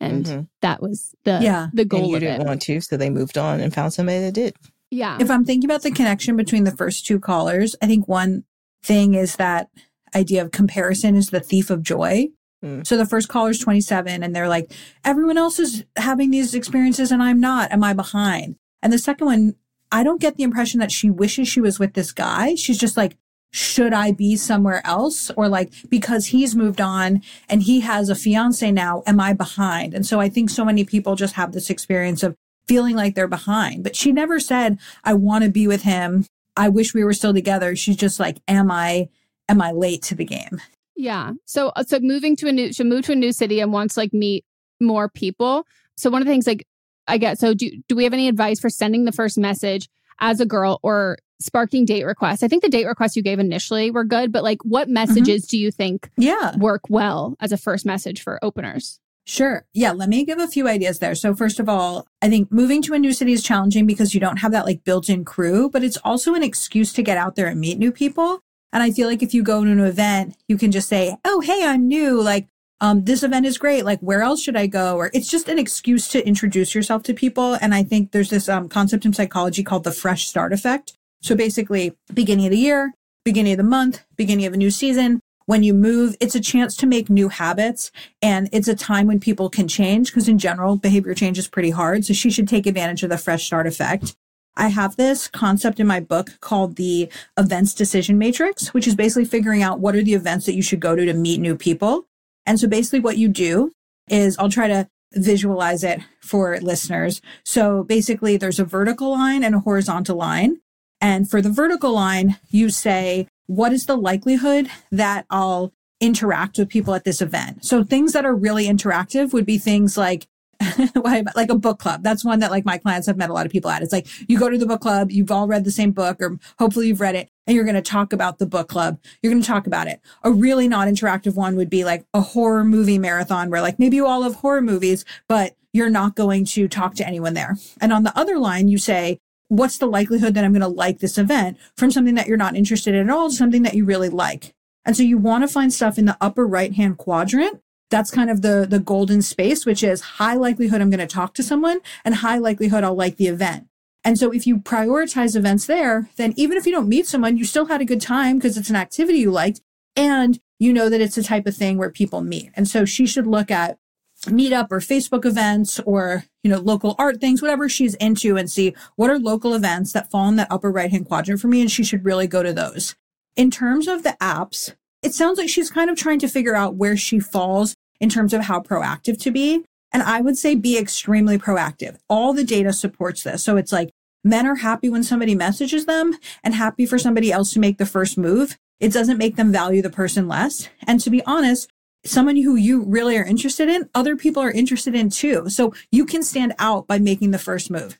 [0.00, 0.40] And mm-hmm.
[0.62, 1.68] that was the yeah.
[1.72, 2.00] the goal.
[2.00, 2.46] And you didn't it.
[2.46, 4.54] want to, so they moved on and found somebody that did.
[4.90, 5.18] Yeah.
[5.20, 8.44] If I'm thinking about the connection between the first two callers, I think one
[8.82, 9.68] thing is that
[10.14, 12.28] idea of comparison is the thief of joy.
[12.64, 12.86] Mm.
[12.86, 14.72] So the first caller is 27 and they're like,
[15.04, 17.70] everyone else is having these experiences and I'm not.
[17.72, 18.56] Am I behind?
[18.82, 19.54] And the second one,
[19.90, 22.54] I don't get the impression that she wishes she was with this guy.
[22.54, 23.16] She's just like,
[23.50, 25.30] should I be somewhere else?
[25.36, 29.94] Or like, because he's moved on and he has a fiance now, am I behind?
[29.94, 33.28] And so I think so many people just have this experience of feeling like they're
[33.28, 33.82] behind.
[33.82, 36.26] But she never said, I want to be with him.
[36.56, 37.74] I wish we were still together.
[37.74, 39.08] She's just like, am I,
[39.48, 40.60] am I late to the game?
[40.96, 41.32] Yeah.
[41.44, 43.96] So, uh, so moving to a new, she moved to a new city and wants
[43.96, 44.44] like meet
[44.80, 45.64] more people.
[45.96, 46.66] So one of the things like
[47.06, 49.88] I get, so do, do we have any advice for sending the first message
[50.20, 52.42] as a girl or sparking date requests.
[52.42, 55.50] I think the date requests you gave initially were good, but like what messages mm-hmm.
[55.50, 56.56] do you think yeah.
[56.56, 59.00] work well as a first message for openers?
[59.28, 59.66] Sure.
[59.74, 59.92] Yeah.
[59.92, 61.14] Let me give a few ideas there.
[61.14, 64.20] So, first of all, I think moving to a new city is challenging because you
[64.20, 67.36] don't have that like built in crew, but it's also an excuse to get out
[67.36, 68.40] there and meet new people.
[68.72, 71.40] And I feel like if you go to an event, you can just say, Oh,
[71.40, 72.22] hey, I'm new.
[72.22, 72.48] Like,
[72.80, 73.84] um, this event is great.
[73.84, 74.96] Like, where else should I go?
[74.96, 77.54] Or it's just an excuse to introduce yourself to people.
[77.60, 81.34] And I think there's this um, concept in psychology called the fresh start effect, so
[81.34, 82.94] basically, beginning of the year,
[83.24, 85.20] beginning of the month, beginning of a new season.
[85.46, 87.90] When you move, it's a chance to make new habits
[88.20, 91.70] and it's a time when people can change because in general, behavior change is pretty
[91.70, 92.04] hard.
[92.04, 94.14] So she should take advantage of the fresh start effect.
[94.56, 99.24] I have this concept in my book called the events decision matrix, which is basically
[99.24, 102.06] figuring out what are the events that you should go to to meet new people.
[102.44, 103.72] And so basically what you do
[104.10, 107.22] is I'll try to visualize it for listeners.
[107.44, 110.60] So basically there's a vertical line and a horizontal line.
[111.00, 116.68] And for the vertical line, you say, what is the likelihood that I'll interact with
[116.68, 117.64] people at this event?
[117.64, 120.26] So things that are really interactive would be things like,
[121.36, 122.02] like a book club.
[122.02, 123.82] That's one that like my clients have met a lot of people at.
[123.82, 126.36] It's like you go to the book club, you've all read the same book or
[126.58, 128.98] hopefully you've read it and you're going to talk about the book club.
[129.22, 130.00] You're going to talk about it.
[130.24, 134.06] A really non-interactive one would be like a horror movie marathon where like maybe you
[134.06, 137.56] all love horror movies, but you're not going to talk to anyone there.
[137.80, 141.00] And on the other line, you say, what's the likelihood that I'm going to like
[141.00, 143.84] this event from something that you're not interested in at all to something that you
[143.84, 144.54] really like.
[144.84, 147.60] And so you want to find stuff in the upper right hand quadrant.
[147.90, 151.34] That's kind of the, the golden space, which is high likelihood I'm going to talk
[151.34, 153.66] to someone and high likelihood I'll like the event.
[154.04, 157.44] And so if you prioritize events there, then even if you don't meet someone, you
[157.44, 159.60] still had a good time because it's an activity you liked
[159.96, 162.50] and you know that it's the type of thing where people meet.
[162.54, 163.78] And so she should look at
[164.26, 168.74] meetup or Facebook events or, you know, local art things, whatever she's into and see
[168.96, 171.60] what are local events that fall in that upper right hand quadrant for me.
[171.60, 172.96] And she should really go to those.
[173.36, 176.76] In terms of the apps, it sounds like she's kind of trying to figure out
[176.76, 179.62] where she falls in terms of how proactive to be.
[179.92, 181.98] And I would say be extremely proactive.
[182.08, 183.42] All the data supports this.
[183.44, 183.90] So it's like
[184.24, 187.86] men are happy when somebody messages them and happy for somebody else to make the
[187.86, 188.56] first move.
[188.80, 190.70] It doesn't make them value the person less.
[190.86, 191.68] And to be honest,
[192.08, 195.48] someone who you really are interested in, other people are interested in too.
[195.48, 197.98] So you can stand out by making the first move.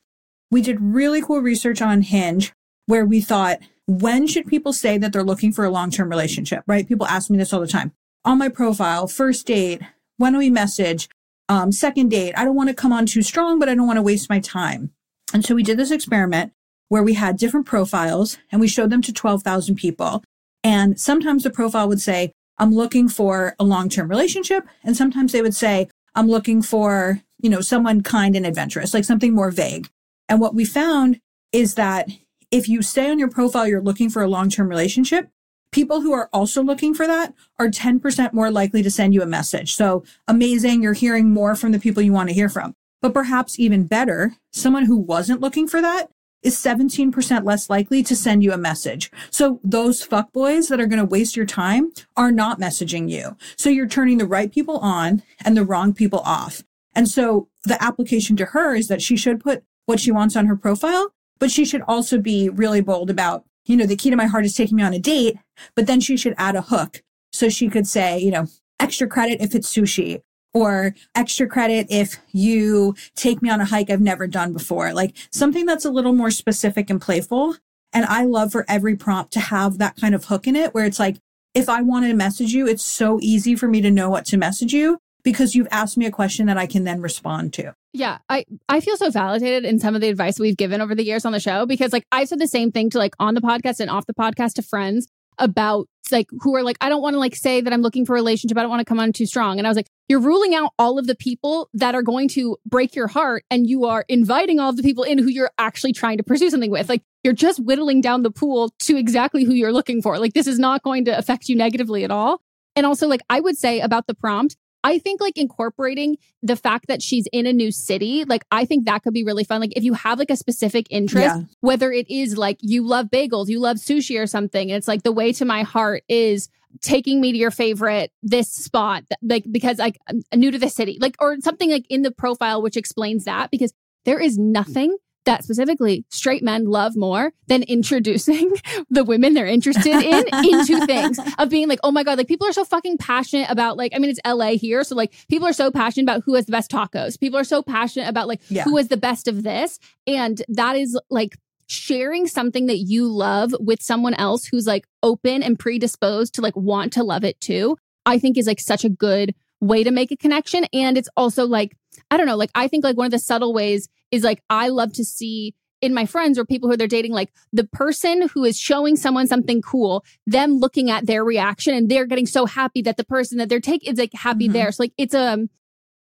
[0.51, 2.53] We did really cool research on Hinge
[2.87, 6.65] where we thought, when should people say that they're looking for a long term relationship,
[6.67, 6.89] right?
[6.89, 7.93] People ask me this all the time.
[8.25, 9.83] On my profile, first date,
[10.17, 11.09] when do we message?
[11.49, 13.97] Um, second date, I don't want to come on too strong, but I don't want
[13.97, 14.91] to waste my time.
[15.33, 16.53] And so we did this experiment
[16.89, 20.23] where we had different profiles and we showed them to 12,000 people.
[20.65, 24.67] And sometimes the profile would say, I'm looking for a long-term relationship.
[24.83, 29.05] And sometimes they would say, I'm looking for, you know, someone kind and adventurous, like
[29.05, 29.89] something more vague.
[30.29, 31.21] And what we found
[31.53, 32.09] is that
[32.51, 35.29] if you say on your profile you're looking for a long-term relationship,
[35.71, 39.27] people who are also looking for that are 10% more likely to send you a
[39.27, 39.75] message.
[39.75, 40.83] So amazing.
[40.83, 42.75] You're hearing more from the people you want to hear from.
[43.01, 46.11] But perhaps even better, someone who wasn't looking for that
[46.43, 49.11] is 17% less likely to send you a message.
[49.31, 53.37] So those fuckboys that are going to waste your time are not messaging you.
[53.57, 56.63] So you're turning the right people on and the wrong people off.
[56.95, 60.47] And so the application to her is that she should put what she wants on
[60.47, 64.17] her profile, but she should also be really bold about, you know, the key to
[64.17, 65.39] my heart is taking me on a date,
[65.75, 67.03] but then she should add a hook.
[67.33, 68.47] So she could say, you know,
[68.81, 70.23] extra credit if it's sushi
[70.55, 74.93] or extra credit if you take me on a hike I've never done before.
[74.93, 77.57] Like something that's a little more specific and playful.
[77.93, 80.85] And I love for every prompt to have that kind of hook in it where
[80.85, 81.17] it's like,
[81.55, 84.37] if I wanted to message you, it's so easy for me to know what to
[84.37, 87.75] message you because you've asked me a question that I can then respond to.
[87.93, 91.05] Yeah, I I feel so validated in some of the advice we've given over the
[91.05, 93.41] years on the show because like I've said the same thing to like on the
[93.41, 95.09] podcast and off the podcast to friends
[95.39, 98.13] about like who are like I don't want to like say that I'm looking for
[98.13, 98.57] a relationship.
[98.57, 99.59] I don't want to come on too strong.
[99.59, 102.57] And I was like, you're ruling out all of the people that are going to
[102.67, 105.93] break your heart and you are inviting all of the people in who you're actually
[105.93, 106.89] trying to pursue something with.
[106.89, 110.19] Like you're just whittling down the pool to exactly who you're looking for.
[110.19, 112.41] Like this is not going to affect you negatively at all.
[112.77, 114.57] And also like I would say about the prompt,
[114.89, 118.87] I think like incorporating the fact that she's in a new city, like I think
[118.87, 119.61] that could be really fun.
[119.61, 121.43] Like if you have like a specific interest, yeah.
[121.61, 125.03] whether it is like you love bagels, you love sushi or something, and it's like
[125.03, 126.49] the way to my heart is
[126.81, 130.99] taking me to your favorite this spot like because like I'm new to the city
[131.01, 133.73] like or something like in the profile which explains that because
[134.05, 134.53] there is mm.
[134.53, 134.97] nothing
[135.29, 138.57] that specifically straight men love more than introducing
[138.91, 142.47] the women they're interested in into things of being like, oh my God, like people
[142.47, 144.83] are so fucking passionate about like, I mean, it's LA here.
[144.85, 147.21] So like people are so passionate about who has the best tacos.
[147.21, 148.65] People are so passionate about like yeah.
[148.65, 149.79] who has the best of this.
[150.07, 155.43] And that is like sharing something that you love with someone else who's like open
[155.43, 157.77] and predisposed to like want to love it too,
[158.07, 160.65] I think is like such a good way to make a connection.
[160.73, 161.77] And it's also like,
[162.11, 164.69] I don't know, like I think like one of the subtle ways is like I
[164.69, 168.45] love to see in my friends or people who they're dating, like the person who
[168.45, 172.83] is showing someone something cool, them looking at their reaction and they're getting so happy
[172.83, 174.55] that the person that they're taking is like happy mm-hmm.
[174.55, 174.73] there.
[174.73, 175.51] So like it's a um,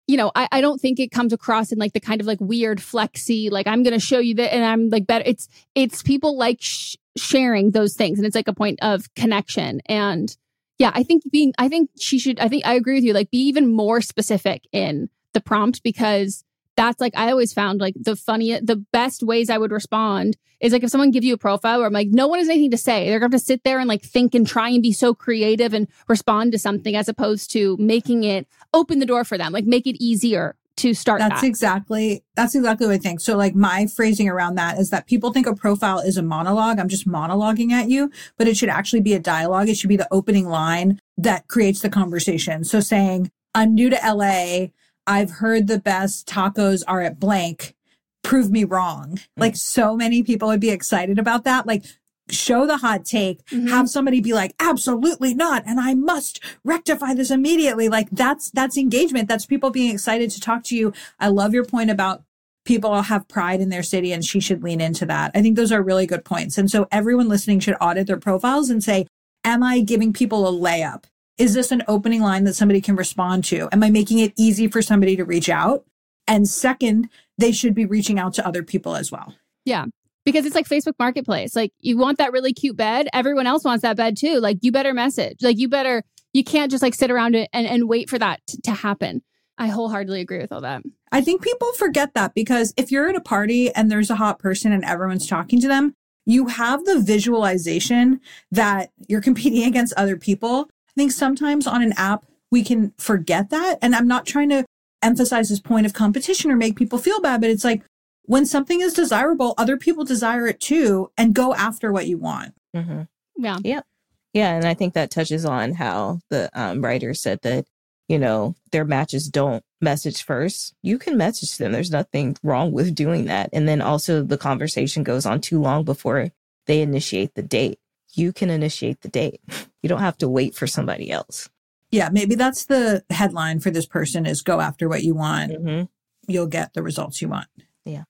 [0.08, 2.40] you know, I, I don't think it comes across in like the kind of like
[2.40, 5.22] weird flexy, like I'm going to show you that and I'm like better.
[5.26, 9.80] It's, it's people like sh- sharing those things and it's like a point of connection
[9.86, 10.36] and
[10.78, 13.30] yeah i think being i think she should i think i agree with you like
[13.30, 16.44] be even more specific in the prompt because
[16.76, 20.72] that's like I always found like the funniest, the best ways I would respond is
[20.72, 22.76] like if someone gives you a profile where I'm like, no one has anything to
[22.76, 23.08] say.
[23.08, 25.74] They're gonna have to sit there and like think and try and be so creative
[25.74, 29.64] and respond to something as opposed to making it open the door for them, like
[29.64, 31.18] make it easier to start.
[31.18, 31.46] That's that.
[31.46, 33.20] exactly that's exactly what I think.
[33.20, 36.78] So like my phrasing around that is that people think a profile is a monologue.
[36.78, 39.68] I'm just monologuing at you, but it should actually be a dialogue.
[39.68, 42.62] It should be the opening line that creates the conversation.
[42.64, 44.68] So saying, I'm new to LA.
[45.08, 47.74] I've heard the best tacos are at blank.
[48.22, 49.12] Prove me wrong.
[49.12, 49.26] Mm.
[49.36, 51.66] Like so many people would be excited about that.
[51.66, 51.84] Like
[52.30, 53.68] show the hot take, mm-hmm.
[53.68, 55.62] have somebody be like, absolutely not.
[55.66, 57.88] And I must rectify this immediately.
[57.88, 59.28] Like that's, that's engagement.
[59.28, 60.92] That's people being excited to talk to you.
[61.18, 62.22] I love your point about
[62.66, 65.30] people have pride in their city and she should lean into that.
[65.34, 66.58] I think those are really good points.
[66.58, 69.06] And so everyone listening should audit their profiles and say,
[69.42, 71.04] am I giving people a layup?
[71.38, 73.68] Is this an opening line that somebody can respond to?
[73.72, 75.84] Am I making it easy for somebody to reach out?
[76.26, 77.08] And second,
[77.38, 79.34] they should be reaching out to other people as well.
[79.64, 79.86] Yeah.
[80.24, 81.56] Because it's like Facebook Marketplace.
[81.56, 83.08] Like you want that really cute bed.
[83.12, 84.40] Everyone else wants that bed too.
[84.40, 85.38] Like you better message.
[85.40, 88.40] Like you better, you can't just like sit around it and, and wait for that
[88.46, 89.22] t- to happen.
[89.56, 90.82] I wholeheartedly agree with all that.
[91.10, 94.38] I think people forget that because if you're at a party and there's a hot
[94.38, 95.94] person and everyone's talking to them,
[96.26, 98.20] you have the visualization
[98.50, 100.68] that you're competing against other people
[100.98, 103.78] think sometimes on an app, we can forget that.
[103.80, 104.64] And I'm not trying to
[105.02, 107.82] emphasize this point of competition or make people feel bad, but it's like
[108.24, 112.54] when something is desirable, other people desire it too and go after what you want.
[112.76, 113.02] Mm-hmm.
[113.36, 113.58] Yeah.
[113.62, 113.86] Yep.
[114.34, 114.52] Yeah.
[114.54, 117.64] And I think that touches on how the um, writer said that,
[118.08, 120.74] you know, their matches don't message first.
[120.82, 121.72] You can message them.
[121.72, 123.50] There's nothing wrong with doing that.
[123.52, 126.30] And then also the conversation goes on too long before
[126.66, 127.78] they initiate the date
[128.18, 129.40] you can initiate the date.
[129.82, 131.48] You don't have to wait for somebody else.
[131.90, 135.52] Yeah, maybe that's the headline for this person is go after what you want.
[135.52, 135.84] Mm-hmm.
[136.30, 137.46] You'll get the results you want.
[137.84, 138.04] Yeah.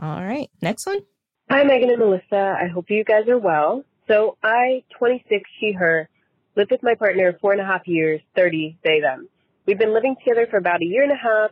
[0.00, 0.48] All right.
[0.62, 1.00] Next one.
[1.50, 2.56] Hi, Meghan and Melisa.
[2.56, 3.84] I hope you guys are well.
[4.06, 6.08] So I, 26, she, her,
[6.56, 9.28] lived with my partner four and a half years, 30, they, them.
[9.66, 11.50] We've been living together for about a year and a half.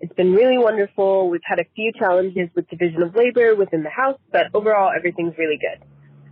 [0.00, 1.30] It's been really wonderful.
[1.30, 5.38] We've had a few challenges with division of labor within the house, but overall everything's
[5.38, 5.82] really good.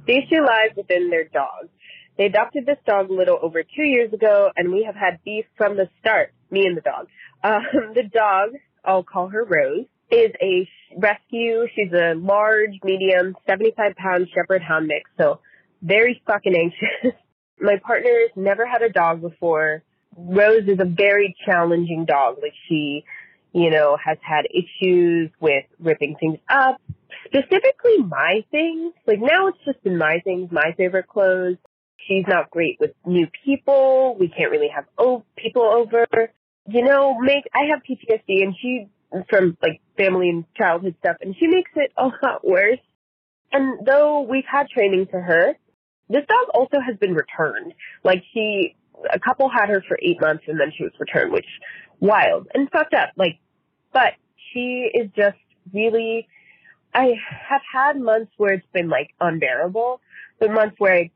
[0.06, 1.68] The issue lies within their dog.
[2.18, 5.46] They adopted this dog a little over two years ago, and we have had beef
[5.56, 7.08] from the start, me and the dog.
[7.44, 8.50] Um, the dog,
[8.84, 11.66] I'll call her Rose, is a rescue.
[11.74, 15.40] She's a large, medium, 75 pound shepherd hound mix, so
[15.82, 17.18] very fucking anxious.
[17.60, 19.82] My partner's never had a dog before.
[20.16, 22.36] Rose is a very challenging dog.
[22.40, 23.04] Like she,
[23.52, 26.80] you know, has had issues with ripping things up,
[27.26, 28.94] specifically my things.
[29.06, 31.56] Like now it's just been my things, my favorite clothes.
[32.08, 34.16] She's not great with new people.
[34.18, 36.06] We can't really have o- people over.
[36.66, 38.88] You know, make I have PTSD and she
[39.28, 42.78] from like family and childhood stuff and she makes it a lot worse.
[43.52, 45.52] And though we've had training for her,
[46.08, 47.74] this dog also has been returned.
[48.02, 48.76] Like she
[49.12, 51.46] a couple had her for eight months and then she was returned, which
[52.02, 53.10] wild and fucked up.
[53.16, 53.38] Like
[53.92, 54.14] but
[54.52, 55.38] she is just
[55.72, 56.28] really
[56.94, 57.14] I
[57.48, 60.00] have had months where it's been like unbearable,
[60.38, 61.10] but months where I,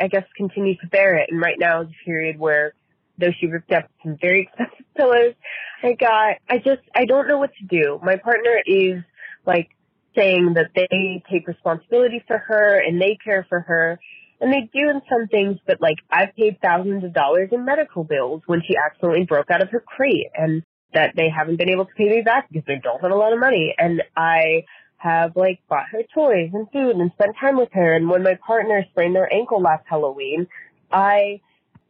[0.00, 1.30] I guess continue to bear it.
[1.30, 2.72] And right now is a period where
[3.18, 5.34] though she ripped up some very expensive pillows
[5.82, 8.00] I got, I just, I don't know what to do.
[8.02, 9.02] My partner is
[9.46, 9.70] like
[10.16, 14.00] saying that they take responsibility for her and they care for her.
[14.40, 18.04] And they do in some things, but like I've paid thousands of dollars in medical
[18.04, 20.62] bills when she accidentally broke out of her crate and
[20.94, 23.32] that they haven't been able to pay me back because they don't have a lot
[23.32, 23.74] of money.
[23.76, 24.64] And I
[24.98, 27.94] have like bought her toys and food and spent time with her.
[27.94, 30.46] And when my partner sprained their ankle last Halloween,
[30.90, 31.40] I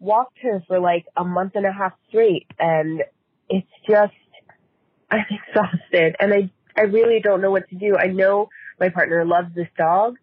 [0.01, 2.47] walked her for like a month and a half straight.
[2.59, 3.03] And
[3.49, 4.13] it's just,
[5.11, 7.97] I'm exhausted and I, I really don't know what to do.
[7.97, 8.49] I know
[8.81, 10.17] my partner loves this dog.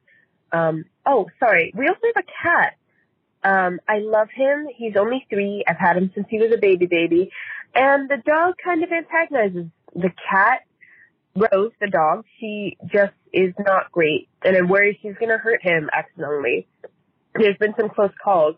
[0.51, 1.73] Um, oh, sorry.
[1.75, 2.73] We also have a cat.
[3.43, 4.67] Um, I love him.
[4.75, 5.63] He's only three.
[5.67, 7.31] I've had him since he was a baby baby.
[7.75, 10.61] And the dog kind of antagonizes the cat
[11.35, 15.61] Rose, the dog, she just is not great, and I'm worried she's going to hurt
[15.61, 16.65] him accidentally.
[17.33, 18.55] There's been some close calls.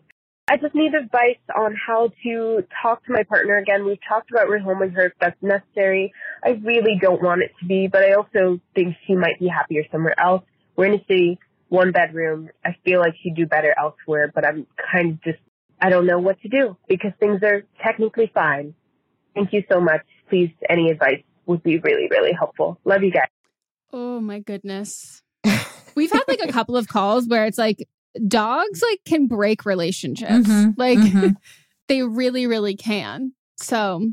[0.48, 3.84] I just need advice on how to talk to my partner again.
[3.84, 6.12] We've talked about rehoming her if that's necessary.
[6.42, 9.82] I really don't want it to be, but I also think she might be happier
[9.90, 10.44] somewhere else.
[10.76, 12.50] We're in a city, one bedroom.
[12.64, 15.38] I feel like she'd do better elsewhere, but I'm kind of just,
[15.80, 18.74] I don't know what to do because things are technically fine.
[19.34, 20.02] Thank you so much.
[20.28, 22.78] Please, any advice would be really, really helpful.
[22.84, 23.28] Love you guys.
[23.92, 25.22] Oh my goodness.
[25.94, 27.86] We've had like a couple of calls where it's like
[28.26, 30.48] dogs like can break relationships.
[30.48, 31.36] Mhm, Like mhm.
[31.88, 33.32] they really, really can.
[33.56, 34.12] So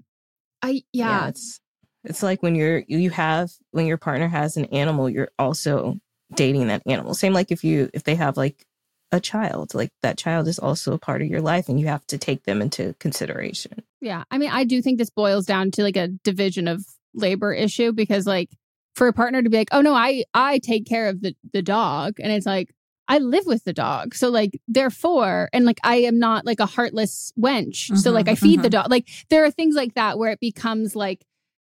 [0.61, 1.27] I yeah.
[1.27, 1.59] it's
[2.03, 5.99] it's like when you're you have when your partner has an animal, you're also
[6.33, 7.13] dating that animal.
[7.13, 8.65] Same like if you if they have like
[9.11, 12.05] a child, like that child is also a part of your life and you have
[12.07, 13.83] to take them into consideration.
[14.01, 14.23] Yeah.
[14.31, 17.91] I mean, I do think this boils down to like a division of labor issue
[17.93, 18.49] because like
[18.95, 21.61] for a partner to be like, "Oh no, I I take care of the the
[21.61, 22.73] dog." And it's like
[23.07, 24.15] I live with the dog.
[24.15, 27.95] So like therefore and like I am not like a heartless wench.
[27.97, 28.71] so Mhm, like I feed the mhm.
[28.71, 28.89] dog.
[28.89, 31.23] Like there are things like that where it becomes like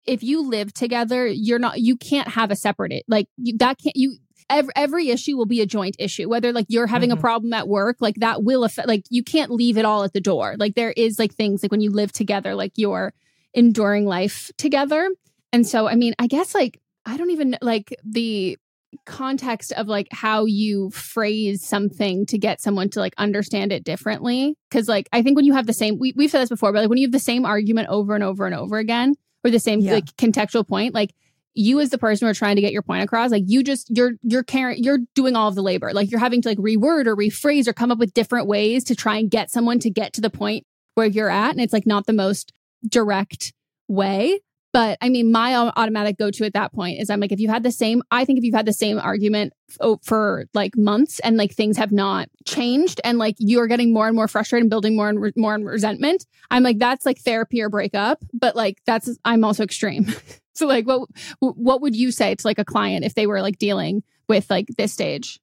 [0.07, 3.05] if you live together, you're not you can't have a separate it.
[3.09, 4.17] Like you, that can't you
[4.51, 7.15] every, every issue will be a joint issue whether like you're having Mhm.
[7.19, 10.13] a problem at work like that will affect like you can't leave it all at
[10.13, 13.13] the door like there is like things like when you live together like you're
[13.55, 15.09] enduring life together
[15.53, 18.57] and so i mean i guess like i don't even like the
[19.05, 24.57] context of like how you phrase something to get someone to like understand it differently
[24.71, 26.81] because like i think when you have the same we, we've said this before but
[26.81, 29.61] like when you have the same argument over and over and over again or the
[29.61, 29.93] same Yeah.
[29.95, 31.11] like contextual point like
[31.55, 33.91] you as the person who are trying to get your point across like you just
[33.91, 35.93] you're you're caring, you're doing all of the labor.
[35.93, 38.95] Like you're having to like reword or rephrase or come up with different ways to
[38.95, 41.87] try and get someone to get to the point where you're at and it's like
[41.87, 42.53] not the most
[42.87, 43.53] direct
[43.89, 44.41] way.
[44.73, 47.51] But i mean my automatic go to at that point is i'm like if you've
[47.51, 51.21] had the same i think if you've had the same argument f- for like months
[51.21, 54.71] and like things have not changed and like you're getting more and more frustrated and
[54.71, 58.55] building more and re- more and resentment i'm like that's like therapy or breakup but
[58.55, 60.07] like that's i'm also extreme
[60.59, 61.09] so like what
[61.41, 64.67] what would you say to like a client if they were like dealing with like
[64.77, 65.41] this stage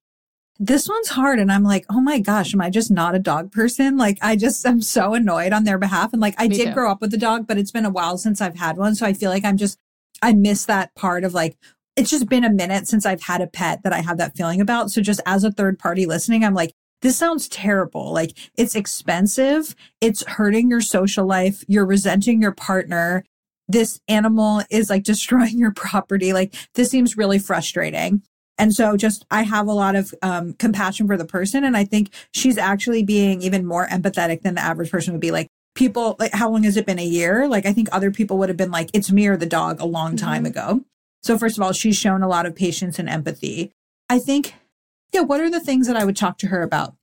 [0.58, 1.38] This one's hard.
[1.38, 3.98] And I'm like, oh my gosh, am I just not a dog person?
[3.98, 6.12] Like, I just am so annoyed on their behalf.
[6.14, 6.72] And like, I Me did too.
[6.72, 8.94] grow up with a dog, but it's been a while since I've had one.
[8.94, 9.78] So I feel like I'm just,
[10.22, 11.58] I miss that part of like,
[11.94, 14.62] it's just been a minute since I've had a pet that I have that feeling
[14.62, 14.90] about.
[14.90, 18.12] So just as a third party listening, I'm like, this sounds terrible.
[18.14, 19.74] Like, it's expensive.
[20.00, 21.64] It's hurting your social life.
[21.68, 23.24] You're resenting your partner.
[23.68, 26.32] This animal is like destroying your property.
[26.32, 28.22] Like, this seems really frustrating.
[28.58, 31.64] And so just I have a lot of um, compassion for the person.
[31.64, 35.30] And I think she's actually being even more empathetic than the average person would be
[35.30, 37.46] like, people like how long has it been a year?
[37.46, 39.84] Like I think other people would have been like, it's me or the dog a
[39.84, 40.82] long time ago.
[41.22, 43.72] So first of all, she's shown a lot of patience and empathy.
[44.08, 44.54] I think,
[45.12, 46.94] yeah, what are the things that I would talk to her about?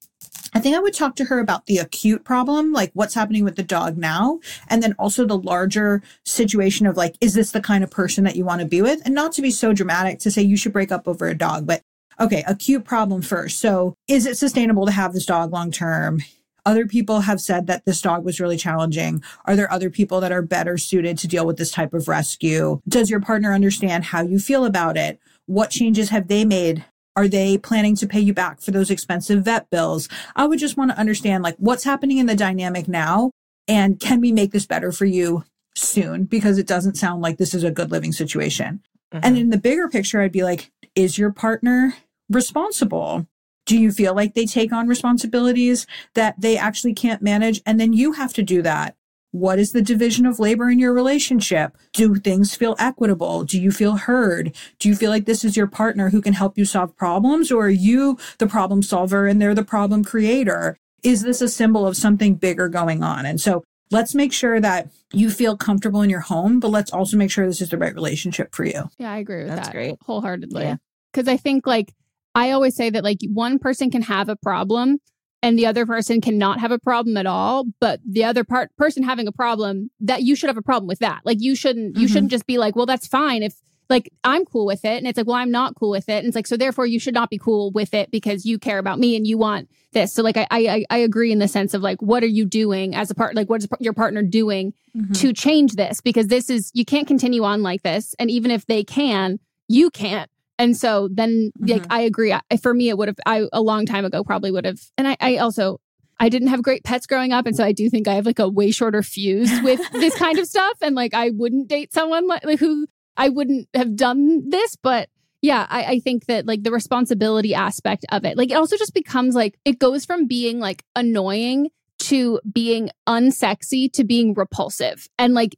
[0.53, 3.55] I think I would talk to her about the acute problem, like what's happening with
[3.55, 7.83] the dog now, and then also the larger situation of like, is this the kind
[7.83, 9.01] of person that you want to be with?
[9.05, 11.65] And not to be so dramatic to say you should break up over a dog,
[11.65, 11.81] but
[12.19, 13.59] okay, acute problem first.
[13.59, 16.21] So is it sustainable to have this dog long term?
[16.65, 19.21] Other people have said that this dog was really challenging.
[19.45, 22.79] Are there other people that are better suited to deal with this type of rescue?
[22.87, 25.19] Does your partner understand how you feel about it?
[25.45, 26.85] What changes have they made?
[27.15, 30.09] Are they planning to pay you back for those expensive vet bills?
[30.35, 33.31] I would just want to understand like what's happening in the dynamic now
[33.67, 35.43] and can we make this better for you
[35.75, 38.81] soon because it doesn't sound like this is a good living situation.
[39.11, 39.35] And mm-hmm.
[39.37, 41.95] in the bigger picture I'd be like is your partner
[42.29, 43.27] responsible?
[43.65, 47.93] Do you feel like they take on responsibilities that they actually can't manage and then
[47.93, 48.95] you have to do that?
[49.33, 51.75] What is the division of labor in your relationship?
[51.91, 53.43] Do things feel equitable?
[53.43, 54.55] Do you feel heard?
[54.77, 57.65] Do you feel like this is your partner who can help you solve problems or
[57.65, 60.77] are you the problem solver and they're the problem creator?
[61.01, 63.25] Is this a symbol of something bigger going on?
[63.25, 67.17] And so let's make sure that you feel comfortable in your home, but let's also
[67.17, 68.83] make sure this is the right relationship for you.
[68.99, 69.95] Yeah, I agree with That's that great.
[70.05, 70.61] wholeheartedly.
[70.61, 70.75] Yeah.
[71.11, 71.91] Because I think like
[72.35, 74.99] I always say that like one person can have a problem
[75.43, 79.03] and the other person cannot have a problem at all, but the other part person
[79.03, 81.21] having a problem that you should have a problem with that.
[81.25, 82.11] Like you shouldn't you Mhm.
[82.11, 83.53] shouldn't just be like, well, that's fine if
[83.89, 86.19] like I'm cool with it and it's like, well, I'm not cool with it.
[86.19, 88.79] And it's like, so therefore you should not be cool with it because you care
[88.79, 90.13] about me and you want this.
[90.13, 92.95] So like I I I agree in the sense of like what are you doing
[92.95, 94.73] as a part like what is your partner doing
[95.15, 98.65] to change this because this is you can't continue on like this and even if
[98.67, 100.29] they can you can't
[100.59, 101.87] and so then like Mhm.
[101.89, 104.65] i agree I, for me it would have i a long time ago probably would
[104.65, 105.79] have and I, I also
[106.19, 108.39] i didn't have great pets growing up and so i do think i have like
[108.39, 112.27] a way shorter fuse with this kind of stuff and like i wouldn't date someone
[112.27, 112.87] like, like who
[113.17, 115.09] i wouldn't have done this but
[115.41, 118.93] yeah I, I think that like the responsibility aspect of it like it also just
[118.93, 121.69] becomes like it goes from being like annoying
[122.13, 125.09] to being unsexy to being repulsive.
[125.17, 125.55] And like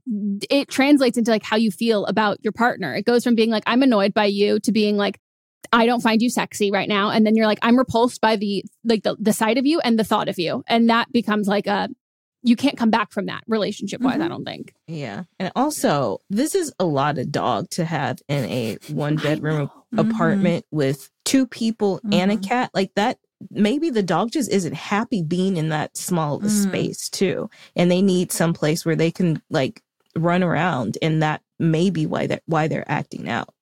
[0.49, 2.95] it translates into like how you feel about your partner.
[2.95, 5.19] It goes from being like, I'm annoyed by you to being like,
[5.73, 7.09] I don't find you sexy right now.
[7.09, 9.99] And then you're like, I'm repulsed by the like the, the sight of you and
[9.99, 10.63] the thought of you.
[10.67, 11.89] And that becomes like a
[12.43, 14.75] you can't come back from that relationship wise, I don't think.
[14.87, 15.23] Yeah.
[15.39, 20.11] And also, this is a lot of dog to have in a one bedroom Mhm.
[20.11, 23.17] apartment with two people and a cat, like that
[23.51, 26.49] maybe the dog just isn't happy being in that small Mm.
[26.49, 29.81] space too and they need some place where they can like
[30.15, 33.53] run around and that may be why that why they're acting out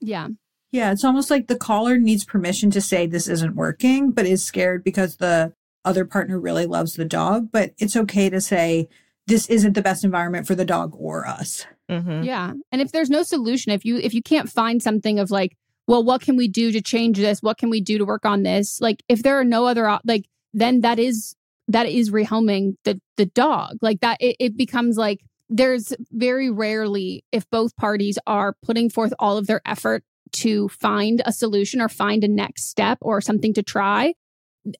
[0.00, 0.28] Yeah.
[0.72, 4.42] Yeah, it's almost like the caller needs permission to say this isn't working, but is
[4.42, 5.52] scared because the
[5.84, 7.50] other partner really loves the dog.
[7.52, 8.88] But it's okay to say
[9.26, 11.66] this isn't the best environment for the dog or us.
[11.90, 12.22] Mm-hmm.
[12.22, 12.54] Yeah.
[12.72, 16.04] And if there's no solution, if you if you can't find something of like, well,
[16.04, 17.42] what can we do to change this?
[17.42, 18.80] What can we do to work on this?
[18.80, 21.34] Like if there are no other like then that is
[21.68, 23.78] that is rehoming the the dog.
[23.80, 29.12] Like that it, it becomes like there's very rarely if both parties are putting forth
[29.18, 33.52] all of their effort to find a solution or find a next step or something
[33.52, 34.14] to try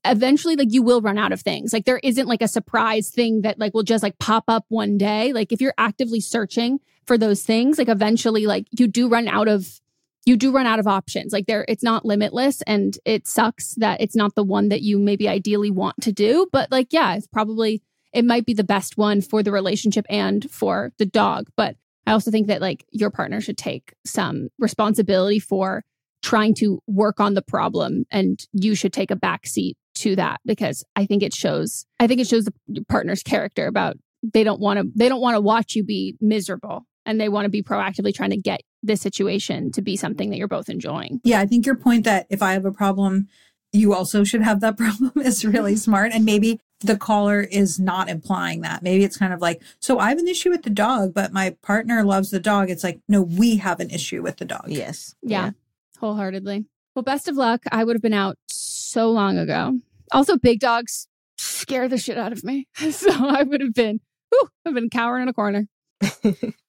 [0.05, 3.43] eventually like you will run out of things like there isn't like a surprise thing
[3.43, 7.19] that like will just like pop up one day like if you're actively searching for
[7.19, 9.81] those things like eventually like you do run out of
[10.25, 11.33] you do run out of options.
[11.33, 14.99] Like there it's not limitless and it sucks that it's not the one that you
[14.99, 18.99] maybe ideally want to do but like yeah it's probably it might be the best
[18.99, 23.11] one for the relationship and for the dog but i also think that like your
[23.11, 25.85] partner should take some responsibility for
[26.23, 30.41] trying to work on the problem and you should take a back seat to that
[30.45, 34.45] because i think it shows i think it shows the your partner's character about they
[34.45, 37.51] don't want to they don't want to watch you be miserable and they want to
[37.51, 41.21] be proactively trying to get this situation to be something that you're both enjoying.
[41.25, 43.29] Yeah, I think your point that if I have a problem,
[43.73, 45.79] you also should have that problem is really mm-hmm.
[45.79, 46.13] smart.
[46.13, 48.83] And maybe the caller is not implying that.
[48.83, 51.57] Maybe it's kind of like, so I have an issue with the dog, but my
[51.63, 52.71] partner loves the dog.
[52.71, 54.65] It's like, no, we have an issue with the dog.
[54.69, 55.15] yes.
[55.23, 55.51] Yeah,
[55.99, 56.67] wholeheartedly.
[56.95, 57.63] Well best of luck.
[57.73, 59.79] I would have been out so long ago.
[60.11, 62.67] Also big dogs scare the shit out of me.
[62.91, 64.01] So i would have been
[64.31, 65.67] whew, i've been cowering in a corner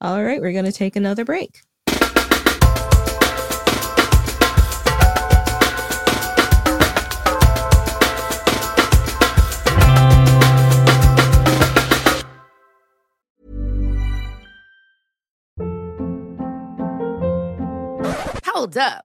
[0.00, 1.62] all right we're gonna take another break
[18.56, 19.04] Hold up.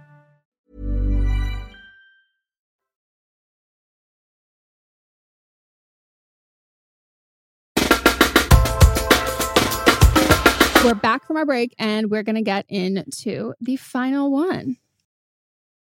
[10.83, 14.77] We're back from our break and we're going to get into the final one.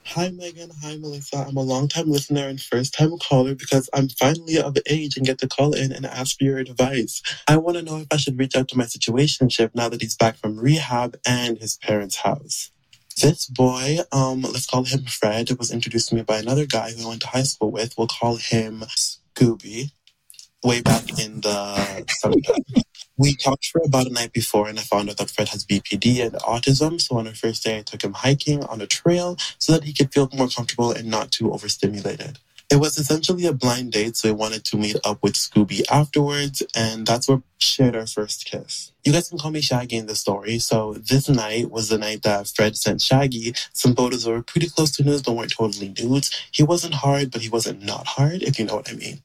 [0.05, 0.70] Hi, Meghan.
[0.82, 1.49] Hi, Melisa.
[1.49, 5.49] I'm a long-time listener and first-time caller because I'm finally of age and get to
[5.49, 7.22] call in and ask for your advice.
[7.49, 10.16] I want to know if I should reach out to my situationship now that he's
[10.16, 12.70] back from rehab and his parents' house.
[13.22, 17.07] This boy, um, let's call him Fred, was introduced to me by another guy who
[17.07, 17.95] I went to high school with.
[17.97, 19.93] We'll call him Scooby.
[20.65, 22.63] Way back in the summertime.
[23.17, 26.25] We talked for about a night before, and I found out that Fred has BPD
[26.25, 27.01] and autism.
[27.01, 29.93] So on our first day, I took him hiking on a trail so that he
[29.93, 32.39] could feel more comfortable and not too overstimulated.
[32.71, 36.63] It was essentially a blind date, so I wanted to meet up with Scooby afterwards,
[36.75, 38.93] and that's where we shared our first kiss.
[39.05, 40.59] You guys can call me Shaggy in the story.
[40.59, 44.71] So this night was the night that Fred sent Shaggy some photos that were pretty
[44.71, 46.31] close to nudes, but weren't totally nudes.
[46.51, 49.23] He wasn't hard, but he wasn't not hard, if you know what I mean.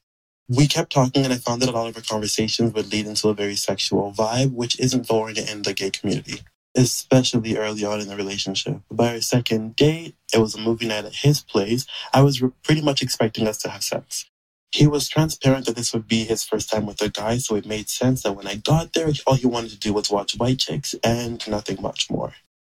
[0.48, 3.30] We kept talking, and I found that a lot of our conversations would lead into
[3.30, 6.42] a very sexual vibe, which isn't foreign in the gay community,
[6.76, 8.80] especially early on in the relationship.
[8.92, 11.88] By our second date, it was a movie night at his place.
[12.14, 14.26] I was re- pretty much expecting us to have sex.
[14.72, 17.66] He was transparent that this would be his first time with a guy, so it
[17.66, 20.60] made sense that when I got there, all he wanted to do was watch White
[20.60, 22.34] Chicks and nothing much more.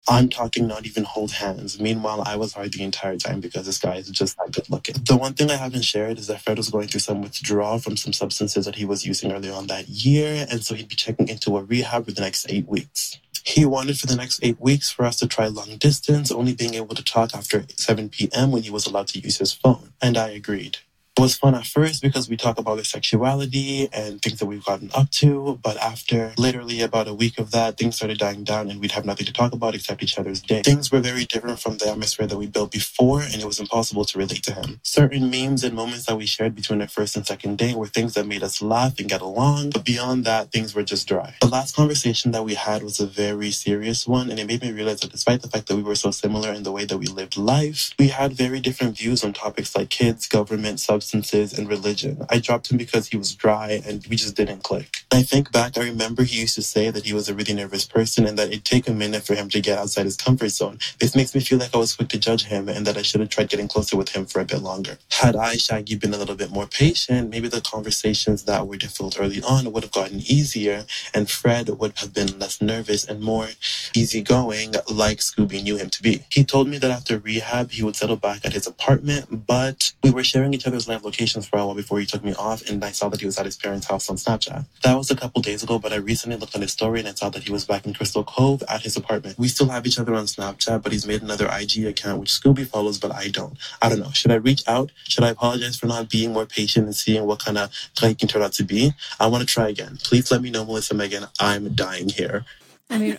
[0.07, 1.79] I'm talking not even hold hands.
[1.79, 4.95] Meanwhile, I was hard the entire time because this guy is just that good looking.
[5.03, 7.97] The one thing I haven't shared is that Fred was going through some withdrawal from
[7.97, 11.29] some substances that he was using earlier on that year, and so he'd be checking
[11.29, 13.19] into a rehab for the next eight weeks.
[13.45, 16.75] He wanted for the next eight weeks for us to try long distance, only being
[16.75, 18.51] able to talk after 7 p.m.
[18.51, 20.79] when he was allowed to use his phone, and I agreed.
[21.19, 24.89] Was fun at first because we talk about our sexuality and things that we've gotten
[24.95, 28.79] up to, but after literally about a week of that, things started dying down and
[28.79, 30.63] we'd have nothing to talk about except each other's day.
[30.63, 34.05] Things were very different from the atmosphere that we built before, and it was impossible
[34.05, 34.79] to relate to him.
[34.83, 38.15] Certain memes and moments that we shared between our first and second date were things
[38.15, 41.35] that made us laugh and get along, but beyond that, things were just dry.
[41.41, 44.71] The last conversation that we had was a very serious one, and it made me
[44.71, 47.05] realize that despite the fact that we were so similar in the way that we
[47.05, 50.79] lived life, we had very different views on topics like kids, government,
[51.11, 52.25] substances, and religion.
[52.29, 55.03] I dropped him because he was dry and we just didn't click.
[55.11, 57.85] I think back, I remember he used to say that he was a really nervous
[57.85, 60.79] person and that it'd take a minute for him to get outside his comfort zone.
[60.99, 63.19] This makes me feel like I was quick to judge him and that I should
[63.19, 64.97] have tried getting closer with him for a bit longer.
[65.11, 69.19] Had I, Shaggy, been a little bit more patient, maybe the conversations that were difficult
[69.19, 73.49] early on would have gotten easier and Fred would have been less nervous and more
[73.93, 76.23] easygoing like Scooby knew him to be.
[76.29, 80.11] He told me that after rehab, he would settle back at his apartment, but we
[80.11, 82.83] were sharing each other's live locations for a while before he took me off and
[82.83, 84.65] I saw that he was at his parents' house on Snapchat.
[84.83, 87.13] That was a couple days ago, but I recently looked on his story and I
[87.13, 89.39] saw that he was back in Crystal Cove at his apartment.
[89.39, 92.67] We still have each other on Snapchat, but he's made another IG account which Scooby
[92.67, 93.57] follows, but I don't.
[93.81, 94.11] I don't know.
[94.11, 94.91] Should I reach out?
[95.07, 98.15] Should I apologize for not being more patient and seeing what kind of guy he
[98.15, 98.93] can turn out to be?
[99.19, 99.97] I want to try again.
[100.03, 101.29] Please let me know, Melisa Meghan.
[101.39, 102.45] I'm dying here.
[102.89, 103.17] I mean,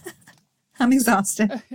[0.78, 1.62] I'm exhausted.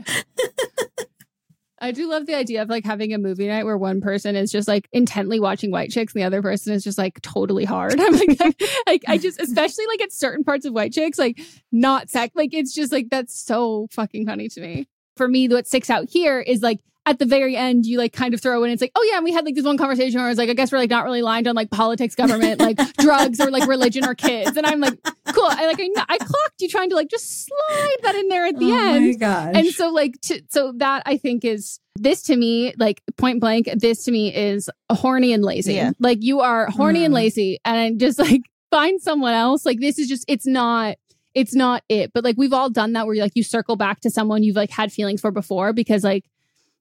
[1.80, 4.52] I do love the idea of like having a movie night where one person is
[4.52, 7.96] just like intently watching White Chicks and the other person is just like totally hard.
[8.00, 8.54] I'm like, I,
[8.88, 11.40] like I just, especially like at certain parts of White Chicks, like
[11.72, 14.88] not sex, like it's just like that's so fucking funny to me.
[15.16, 18.34] For me, what sticks out here is like at the very end, you like kind
[18.34, 20.26] of throw in, it's like, oh yeah, and we had like this one conversation where
[20.28, 22.78] I was like, I guess we're like not really aligned on like politics, government, like
[22.98, 24.58] drugs or like religion or kids.
[24.58, 25.02] And I'm like,
[25.34, 25.46] cool.
[25.48, 28.60] I like, I, I clocked you trying to like just slide that in there at
[28.60, 29.06] the Oh end.
[29.08, 29.52] my gosh.
[29.56, 33.70] And so like, to, so that I think is this to me, like point blank,
[33.76, 35.76] this to me is horny and lazy.
[35.76, 35.92] Yeah.
[36.00, 37.16] Like you are horny and Mm.
[37.16, 39.66] lazy and just like find someone else.
[39.66, 40.98] Like this is just, it's not,
[41.34, 42.12] it's not it.
[42.14, 44.56] But like we've all done that where you like you circle back to someone you've
[44.58, 46.26] like had feelings for before because like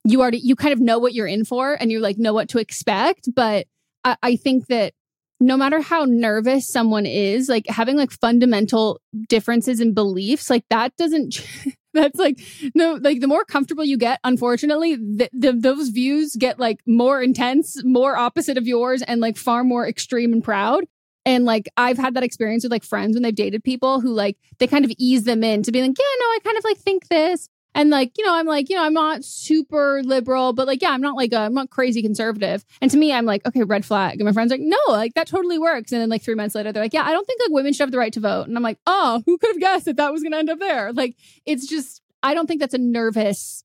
[0.07, 2.49] you already you kind of know what you're in for and you like know what
[2.51, 3.29] to expect.
[3.35, 3.67] But
[4.05, 4.95] I, I think that
[5.39, 10.97] no matter how nervous someone is, like having like fundamental differences in beliefs, like that
[10.97, 11.47] doesn't
[11.95, 12.39] that's like
[12.75, 17.23] no like the more comfortable you get unfortunately the, the, those views get like more
[17.23, 20.85] intense more opposite of yours and like far more extreme and proud
[21.27, 24.39] and like I've had that experience with like friends when they've dated people who like
[24.59, 26.79] they kind of ease them in to be like, yeah, no, I kind of like
[26.79, 27.49] think this.
[27.77, 30.91] And like, you know, I'm like, you know, I'm not super liberal, but like, yeah,
[30.91, 32.65] I'm not like, I'm not crazy conservative.
[32.81, 34.15] And to me, I'm like, okay, red flag.
[34.15, 35.93] And my friend's are like, no, like that totally works.
[35.93, 37.85] And then like three months later, they're like, yeah, I don't think like women should
[37.85, 38.49] have the right to vote.
[38.49, 40.59] And I'm like, oh, who could have guessed that that was going to end up
[40.59, 40.93] there?
[40.95, 43.63] Like, it's just, I don't think that's a nervous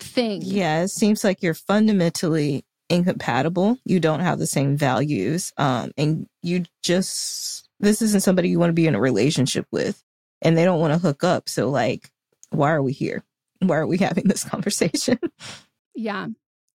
[0.00, 0.40] thing.
[0.42, 3.78] Yeah, it seems like you're fundamentally incompatible.
[3.84, 5.52] You don't have the same values.
[5.58, 10.02] Um, and you just, this isn't somebody you want to be in a relationship with.
[10.40, 11.50] And they don't want to hook up.
[11.50, 12.10] So, like,
[12.50, 13.24] why are we here?
[13.60, 15.18] Why are we having this conversation?
[15.98, 16.26] Yeah.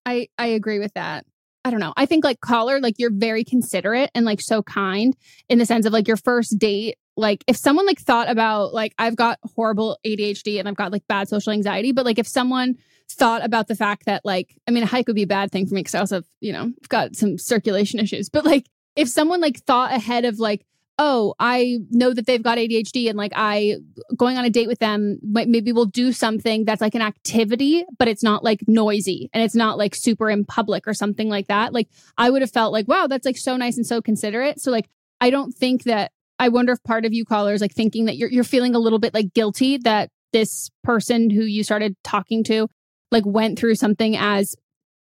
[0.04, 1.24] I I agree with that.
[1.64, 1.92] I don't know.
[1.96, 5.16] I think like caller, like you're very considerate and like so kind
[5.48, 6.96] in the sense of like your first date.
[7.16, 11.06] Like if someone like thought about like I've got horrible ADHD and I've got like
[11.06, 12.74] bad social anxiety, but like if someone
[13.08, 15.66] thought about the fact that like I mean a hike would be a bad thing
[15.66, 18.28] for me because I also have, you know, I've got some circulation issues.
[18.28, 18.66] But like
[18.96, 20.66] if someone like thought ahead of like
[21.04, 23.78] oh, I know that they've got ADHD and like I
[24.16, 28.06] going on a date with them, maybe we'll do something that's like an activity, but
[28.06, 31.72] it's not like noisy and it's not like super in public or something like that.
[31.72, 34.60] Like I would have felt like, wow, that's like so nice and so considerate.
[34.60, 34.88] So like
[35.20, 38.30] I don't think that I wonder if part of you callers like thinking that you're
[38.30, 42.68] you're feeling a little bit like guilty that this person who you started talking to
[43.10, 44.54] like went through something as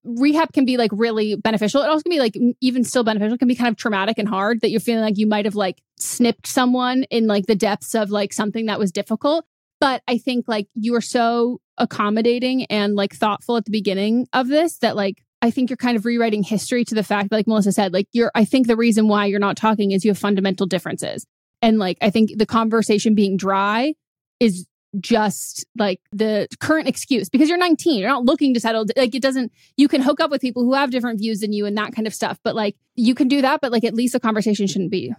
[0.03, 1.81] rehab can be like really beneficial.
[1.81, 3.35] It also can be like even still beneficial.
[3.35, 5.55] It can be kind of traumatic and hard that you're feeling like you might have
[5.55, 9.45] like snipped someone in like the depths of like something that was difficult.
[9.79, 14.47] But I think like you were so accommodating and like thoughtful at the beginning of
[14.47, 17.45] this that like I think you're kind of rewriting history to the fact, that like
[17.45, 20.17] Melisa said, like you're, I think the reason why you're not talking is you have
[20.17, 21.25] fundamental differences.
[21.61, 23.93] And like, I think the conversation being dry
[24.39, 24.67] is
[24.99, 27.99] just like the current excuse because you're 19.
[27.99, 28.85] You're not looking to settle.
[28.95, 31.65] Like, it doesn't, you can hook up with people who have different views than you
[31.65, 32.39] and that kind of stuff.
[32.43, 33.61] But like, you can do that.
[33.61, 35.13] But like, at least the conversation shouldn't be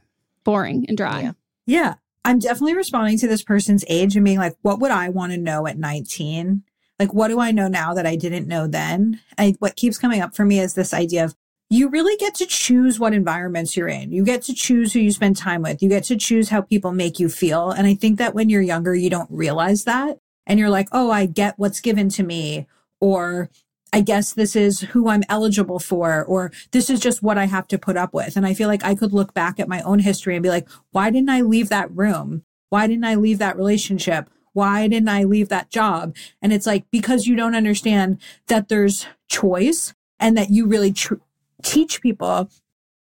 [0.44, 1.32] boring and dry.
[1.66, 1.94] Yeah.
[2.24, 5.38] I'm definitely responding to this person's age and being like, what would I want to
[5.38, 6.62] know at 19?
[6.98, 9.20] Like, what do I know now that I didn't know then?
[9.38, 11.36] I, what keeps coming up for me is this idea of
[11.70, 14.10] you really get to choose what environments you're in.
[14.10, 15.82] You get to choose who you spend time with.
[15.82, 17.70] You get to choose how people make you feel.
[17.70, 20.18] And I think that when you're younger, you don't realize that.
[20.46, 22.66] And you're like, oh, I get what's given to me.
[23.00, 23.50] Or
[23.92, 27.68] I guess this is who I'm eligible for, or this is just what I have
[27.68, 28.36] to put up with.
[28.36, 30.68] And I feel like I could look back at my own history and be like,
[30.90, 32.44] why didn't I leave that room?
[32.70, 34.30] Why didn't I leave that relationship?
[34.52, 36.16] Why didn't I leave that job?
[36.42, 41.14] And it's like, because you don't understand that there's choice and that you really tr-
[41.62, 42.50] teach people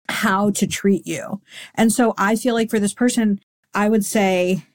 [0.09, 1.41] how to treat you.
[1.75, 3.39] And so I feel like for this person,
[3.73, 4.65] I would say,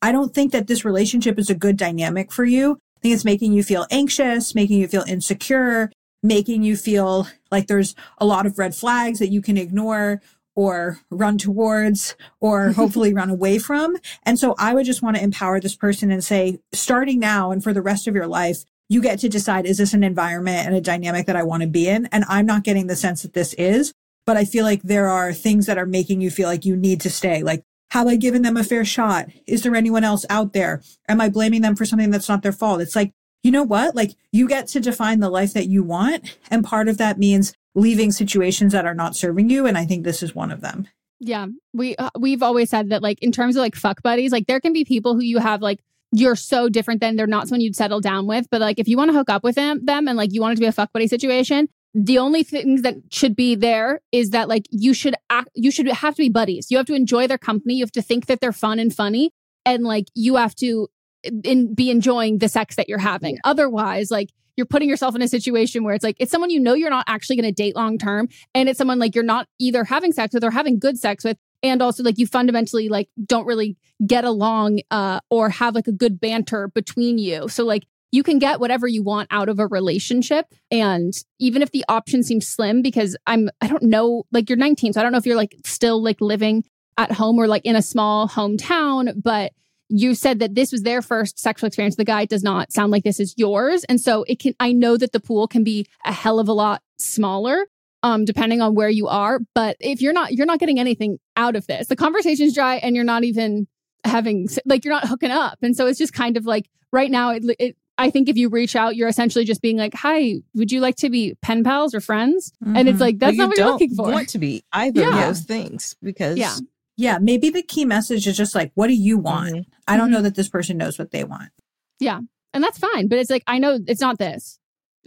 [0.00, 2.78] I don't think that this relationship is a good dynamic for you.
[2.96, 5.90] I think it's making you feel anxious, making you feel insecure,
[6.22, 10.20] making you feel like there's a lot of red flags that you can ignore
[10.54, 13.96] or run towards or hopefully run away from.
[14.24, 17.62] And so I would just want to empower this person and say, starting now and
[17.62, 20.74] for the rest of your life, you get to decide, is this an environment and
[20.74, 22.06] a dynamic that I want to be in?
[22.06, 23.92] And I'm not getting the sense that this is,
[24.24, 27.00] but I feel like there are things that are making you feel like you need
[27.02, 27.42] to stay.
[27.42, 29.28] Like, have I given them a fair shot?
[29.46, 30.82] Is there anyone else out there?
[31.08, 32.80] Am I blaming them for something that's not their fault?
[32.80, 33.12] It's like,
[33.42, 33.94] you know what?
[33.94, 36.38] Like you get to define the life that you want.
[36.50, 39.66] And part of that means leaving situations that are not serving you.
[39.66, 40.88] And I think this is one of them.
[41.20, 41.46] Yeah.
[41.72, 44.60] We, uh, we've always said that like in terms of like fuck buddies, like there
[44.60, 45.80] can be people who you have like,
[46.12, 48.48] you're so different than they're not someone you'd settle down with.
[48.50, 50.52] But like if you want to hook up with them, them and like you want
[50.52, 54.30] it to be a fuck buddy situation, the only things that should be there is
[54.30, 57.26] that like you should act you should have to be buddies you have to enjoy
[57.26, 59.30] their company you have to think that they're fun and funny
[59.64, 60.88] and like you have to
[61.24, 63.40] eh, in, be enjoying the sex that you're having yeah.
[63.44, 66.74] otherwise like you're putting yourself in a situation where it's like it's someone you know
[66.74, 69.84] you're not actually going to date long term and it's someone like you're not either
[69.84, 73.46] having sex with or having good sex with and also like you fundamentally like don't
[73.46, 78.22] really get along uh or have like a good banter between you so like you
[78.22, 80.46] can get whatever you want out of a relationship.
[80.70, 84.92] And even if the option seems slim, because I'm, I don't know, like you're 19,
[84.92, 86.64] so I don't know if you're like still like living
[86.96, 89.52] at home or like in a small hometown, but
[89.90, 91.96] you said that this was their first sexual experience.
[91.96, 93.84] The guy does not sound like this is yours.
[93.84, 96.52] And so it can, I know that the pool can be a hell of a
[96.52, 97.66] lot smaller.
[98.04, 99.40] Um, depending on where you are.
[99.56, 101.88] But if you're not, you're not getting anything out of this.
[101.88, 103.66] The conversation's dry and you're not even
[104.04, 105.58] having, like, you're not hooking up.
[105.62, 108.48] And so it's just kind of like right now, it, it I think if you
[108.48, 111.94] reach out, you're essentially just being like, "Hi, would you like to be pen pals
[111.94, 112.76] or friends?" Mm-hmm.
[112.76, 113.02] And it's mm-hmm.
[113.02, 114.10] like that's not what you're looking for.
[114.10, 115.08] Want to be either yeah.
[115.08, 116.54] of those things because yeah,
[116.96, 117.18] yeah.
[117.20, 119.70] Maybe the key message is just like, "What do you want?" Mm-hmm.
[119.88, 120.14] I don't mm-hmm.
[120.14, 121.50] know that this person knows what they want.
[121.98, 122.20] Yeah,
[122.54, 123.08] and that's fine.
[123.08, 124.57] But it's like I know it's not this.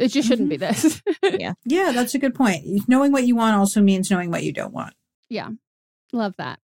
[0.02, 0.74] It just shouldn't be mm-hmm.
[0.74, 1.02] this.
[1.39, 1.91] yeah, yeah.
[1.91, 2.88] That's a good point.
[2.88, 4.93] Knowing what you want also means knowing what you don't want.
[5.30, 5.49] Yeah,
[6.12, 6.60] love that.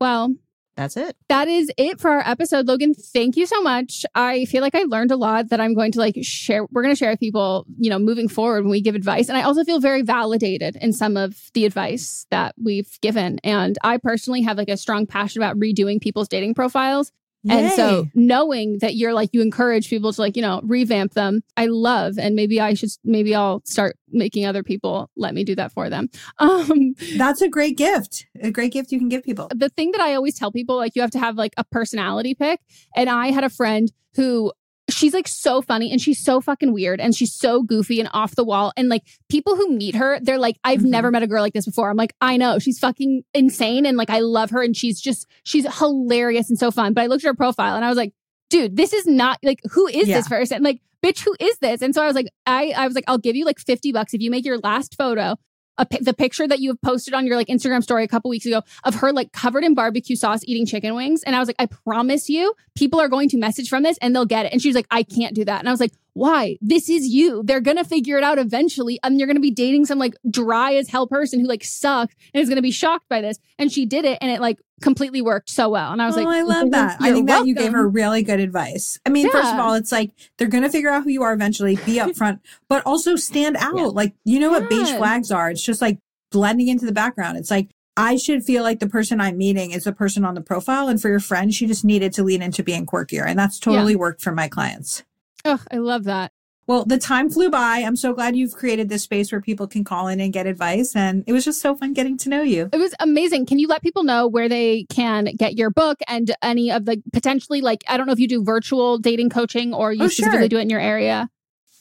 [0.00, 0.34] Well,
[0.76, 1.14] that's it.
[1.28, 2.66] That is it for our episode.
[2.66, 4.06] Logan, thank you so much.
[4.14, 6.64] I feel like I learned a lot that I'm going to like share.
[6.70, 9.28] We're going to share with people, you know, moving forward when we give advice.
[9.28, 13.40] And I also feel very validated in some of the advice that we've given.
[13.44, 17.12] And I personally have like a strong passion about redoing people's dating profiles.
[17.42, 17.64] Yay.
[17.64, 21.42] And so knowing that you're like, you encourage people to like, you know, revamp them,
[21.56, 22.18] I love.
[22.18, 25.88] And maybe I should, maybe I'll start making other people let me do that for
[25.88, 26.08] them.
[26.38, 29.48] Um, That's a great gift, a great gift you can give people.
[29.54, 32.34] The thing that I always tell people, like, you have to have like a personality
[32.34, 32.60] pick.
[32.96, 34.52] And I had a friend who
[34.92, 38.34] she's like so funny and she's so fucking weird and she's so goofy and off
[38.34, 38.72] the wall.
[38.76, 40.90] And like people who meet her, they're like, I've mm-hmm.
[40.90, 41.90] never met a girl like this before.
[41.90, 45.26] I'm like, I know she's fucking insane and like I love her and she's just
[45.42, 46.94] she's hilarious and so fun.
[46.94, 48.12] But I looked at her profile and I was like,
[48.48, 50.16] dude, this is not like who is yeah.
[50.16, 50.62] this person?
[50.62, 51.82] Like, bitch, who is this?
[51.82, 54.14] And so I was like, I I was like, I'll give you like 50 bucks
[54.14, 55.36] if you make your last photo
[55.80, 58.46] a, the picture that you have posted on your like Instagram story a couple weeks
[58.46, 61.22] ago of her like covered in barbecue sauce eating chicken wings.
[61.24, 64.14] And I was like, I promise you, people are going to message from this and
[64.14, 64.52] they'll get it.
[64.52, 65.58] And she was like, I can't do that.
[65.58, 66.56] And I was like, why?
[66.60, 67.42] This is you.
[67.44, 68.98] They're going to figure it out eventually.
[69.02, 72.14] And you're going to be dating some like dry as hell person who like sucks
[72.34, 73.38] and is going to be shocked by this.
[73.58, 75.92] And she did it and it like completely worked so well.
[75.92, 76.96] And I was oh, like, I love that.
[77.00, 77.46] I think welcome.
[77.46, 78.98] that you gave her really good advice.
[79.04, 79.32] I mean, yeah.
[79.32, 81.96] first of all, it's like they're going to figure out who you are eventually, be
[81.98, 83.76] upfront, but also stand out.
[83.76, 83.86] Yeah.
[83.86, 85.50] Like, you know what beige flags are?
[85.50, 85.98] It's just like
[86.30, 87.38] blending into the background.
[87.38, 90.40] It's like, I should feel like the person I'm meeting is the person on the
[90.40, 90.88] profile.
[90.88, 93.26] And for your friend, she just needed to lean into being quirkier.
[93.26, 93.98] And that's totally yeah.
[93.98, 95.04] worked for my clients.
[95.44, 96.32] Oh, I love that.
[96.66, 97.82] Well, the time flew by.
[97.84, 100.94] I'm so glad you've created this space where people can call in and get advice.
[100.94, 102.68] And it was just so fun getting to know you.
[102.72, 103.46] It was amazing.
[103.46, 107.02] Can you let people know where they can get your book and any of the
[107.12, 110.42] potentially, like, I don't know if you do virtual dating coaching or you oh, specifically
[110.42, 110.48] sure.
[110.48, 111.28] do it in your area?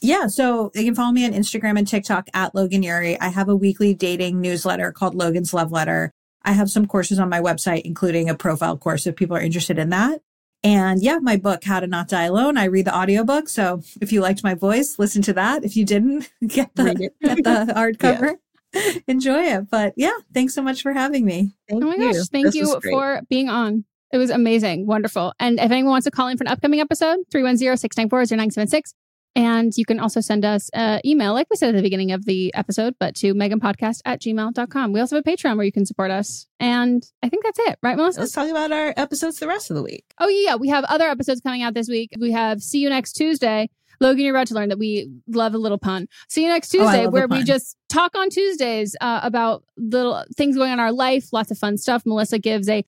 [0.02, 3.20] Yeah, so they can follow me on Instagram and TikTok at Logan Ury.
[3.20, 6.14] I have a weekly dating newsletter called Logan's Love Letter.
[6.44, 9.78] I have some courses on my website, including a profile course if people are interested
[9.78, 10.22] in that.
[10.64, 12.58] And yeah, my book, How to Not Die Alone.
[12.58, 13.48] I read the audiobook.
[13.48, 15.64] So if you liked my voice, listen to that.
[15.64, 18.36] If you didn't, get the, get the hardcover.
[18.74, 18.94] Yeah.
[19.08, 19.70] Enjoy it.
[19.70, 21.56] But yeah, thanks so much for having me.
[21.70, 22.14] Thank oh my you.
[22.14, 22.28] gosh.
[22.28, 23.86] Thank this you for being on.
[24.12, 24.88] It was amazing.
[24.88, 25.34] Wonderful.
[25.40, 28.94] And if anyone wants to call in for an upcoming episode, 310 694 0976.
[29.36, 32.26] And you can also send us an email, like we said at the beginning of
[32.26, 34.92] the episode, but to meganpodcast at gmail.com.
[34.92, 36.48] We also have a Patreon where you can support us.
[36.60, 38.20] And I think that's it, right, Melisa?
[38.20, 40.06] Let's talk about our episodes the rest of the week.
[40.20, 40.56] Oh, yeah.
[40.56, 42.12] We have other episodes coming out this week.
[42.20, 43.70] We have See You Next Tuesday.
[44.02, 46.08] Logan, you're about to learn that we love a little pun.
[46.30, 50.24] See you next Oh, Tuesday, a where we just talk on Tuesdays uh, about little
[50.38, 52.06] things going on in our life, lots of fun stuff.
[52.06, 52.86] Melisa gives a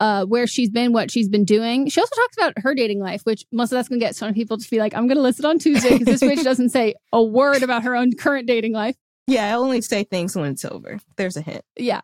[0.00, 1.88] uh, where she's been, what she's been doing.
[1.88, 4.58] She also talks about her dating life, which Melisa, that's going to get some people
[4.58, 7.22] to be like, I'm going to listen on Tuesday because this bitch doesn't say a
[7.22, 8.96] word about her own current dating life.
[9.28, 11.00] Yeah, I only say things when it's over.
[11.16, 11.64] There's a hint.
[11.76, 12.00] Yeah.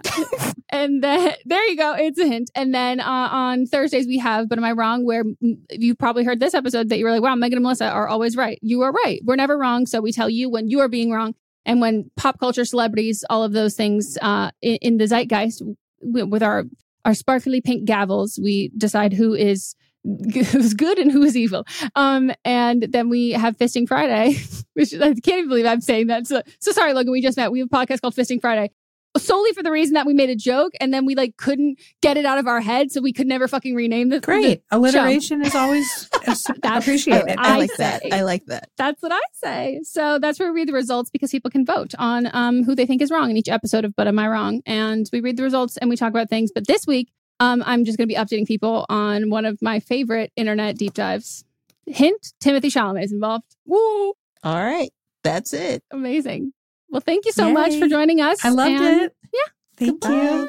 [0.70, 1.94] and then there you go.
[1.94, 2.50] It's a hint.
[2.56, 5.06] And then uh, on Thursdays we have, but am I wrong?
[5.06, 5.22] Where
[5.70, 8.36] you probably heard this episode that you were like, wow, Meghan and Melisa are always
[8.36, 8.58] right.
[8.60, 9.20] You are right.
[9.24, 9.86] We're never wrong.
[9.86, 11.34] So we tell you when you are being wrong.
[11.64, 15.62] And when pop culture celebrities, all of those things uh, in, in the zeitgeist
[16.00, 16.64] with our,
[17.04, 19.74] our sparkly pink gavels, we decide who is
[20.04, 21.64] who's good and who is evil.
[21.94, 24.36] Um, and then we have Fisting Friday,
[24.74, 26.26] which I can't even believe I'm saying that.
[26.26, 27.12] So, so sorry, Logan.
[27.12, 27.52] We just met.
[27.52, 28.70] We have a podcast called Fisting Friday
[29.16, 32.16] solely for the reason that we made a joke and then we like couldn't get
[32.16, 34.62] it out of our head, so we could never fucking rename the Great.
[34.70, 36.08] the Alliteration is always
[36.62, 37.36] appreciated.
[37.38, 38.02] I, I like that.
[38.10, 38.70] I like that.
[38.76, 39.80] That's what I say.
[39.84, 42.86] So that's where we read the results because people can vote on um, who they
[42.86, 44.62] think is wrong in each episode of But Am I Wrong?
[44.66, 46.50] And we read the results and we talk about things.
[46.54, 49.80] But this week, um, I'm just going to be updating people on one of my
[49.80, 51.44] favorite internet deep dives.
[51.86, 53.56] Hint: Timothée Chalamet is involved.
[53.66, 54.12] Woo!
[54.44, 54.92] All right.
[55.24, 55.82] That's it.
[55.90, 56.52] Amazing.
[56.92, 58.44] Well, thank you so much for joining us.
[58.44, 59.16] I loved And- it.
[59.32, 59.40] Yeah.
[59.78, 60.48] Thank you.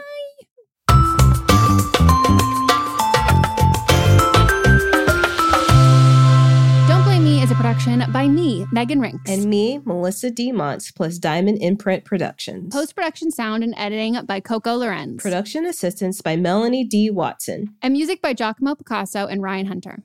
[6.88, 9.28] Don't Blame Me is a production by me, Meghan Rienks.
[9.30, 10.52] And me, Melisa D.
[10.52, 12.74] Montz, plus Diamond Imprint Productions.
[12.74, 15.22] Post production sound and editing by Coco Lorenz.
[15.22, 17.10] Production assistance by Melanie D.
[17.10, 17.70] Watson.
[17.82, 20.04] and music by Giacomo Picasso and Ryan Hunter.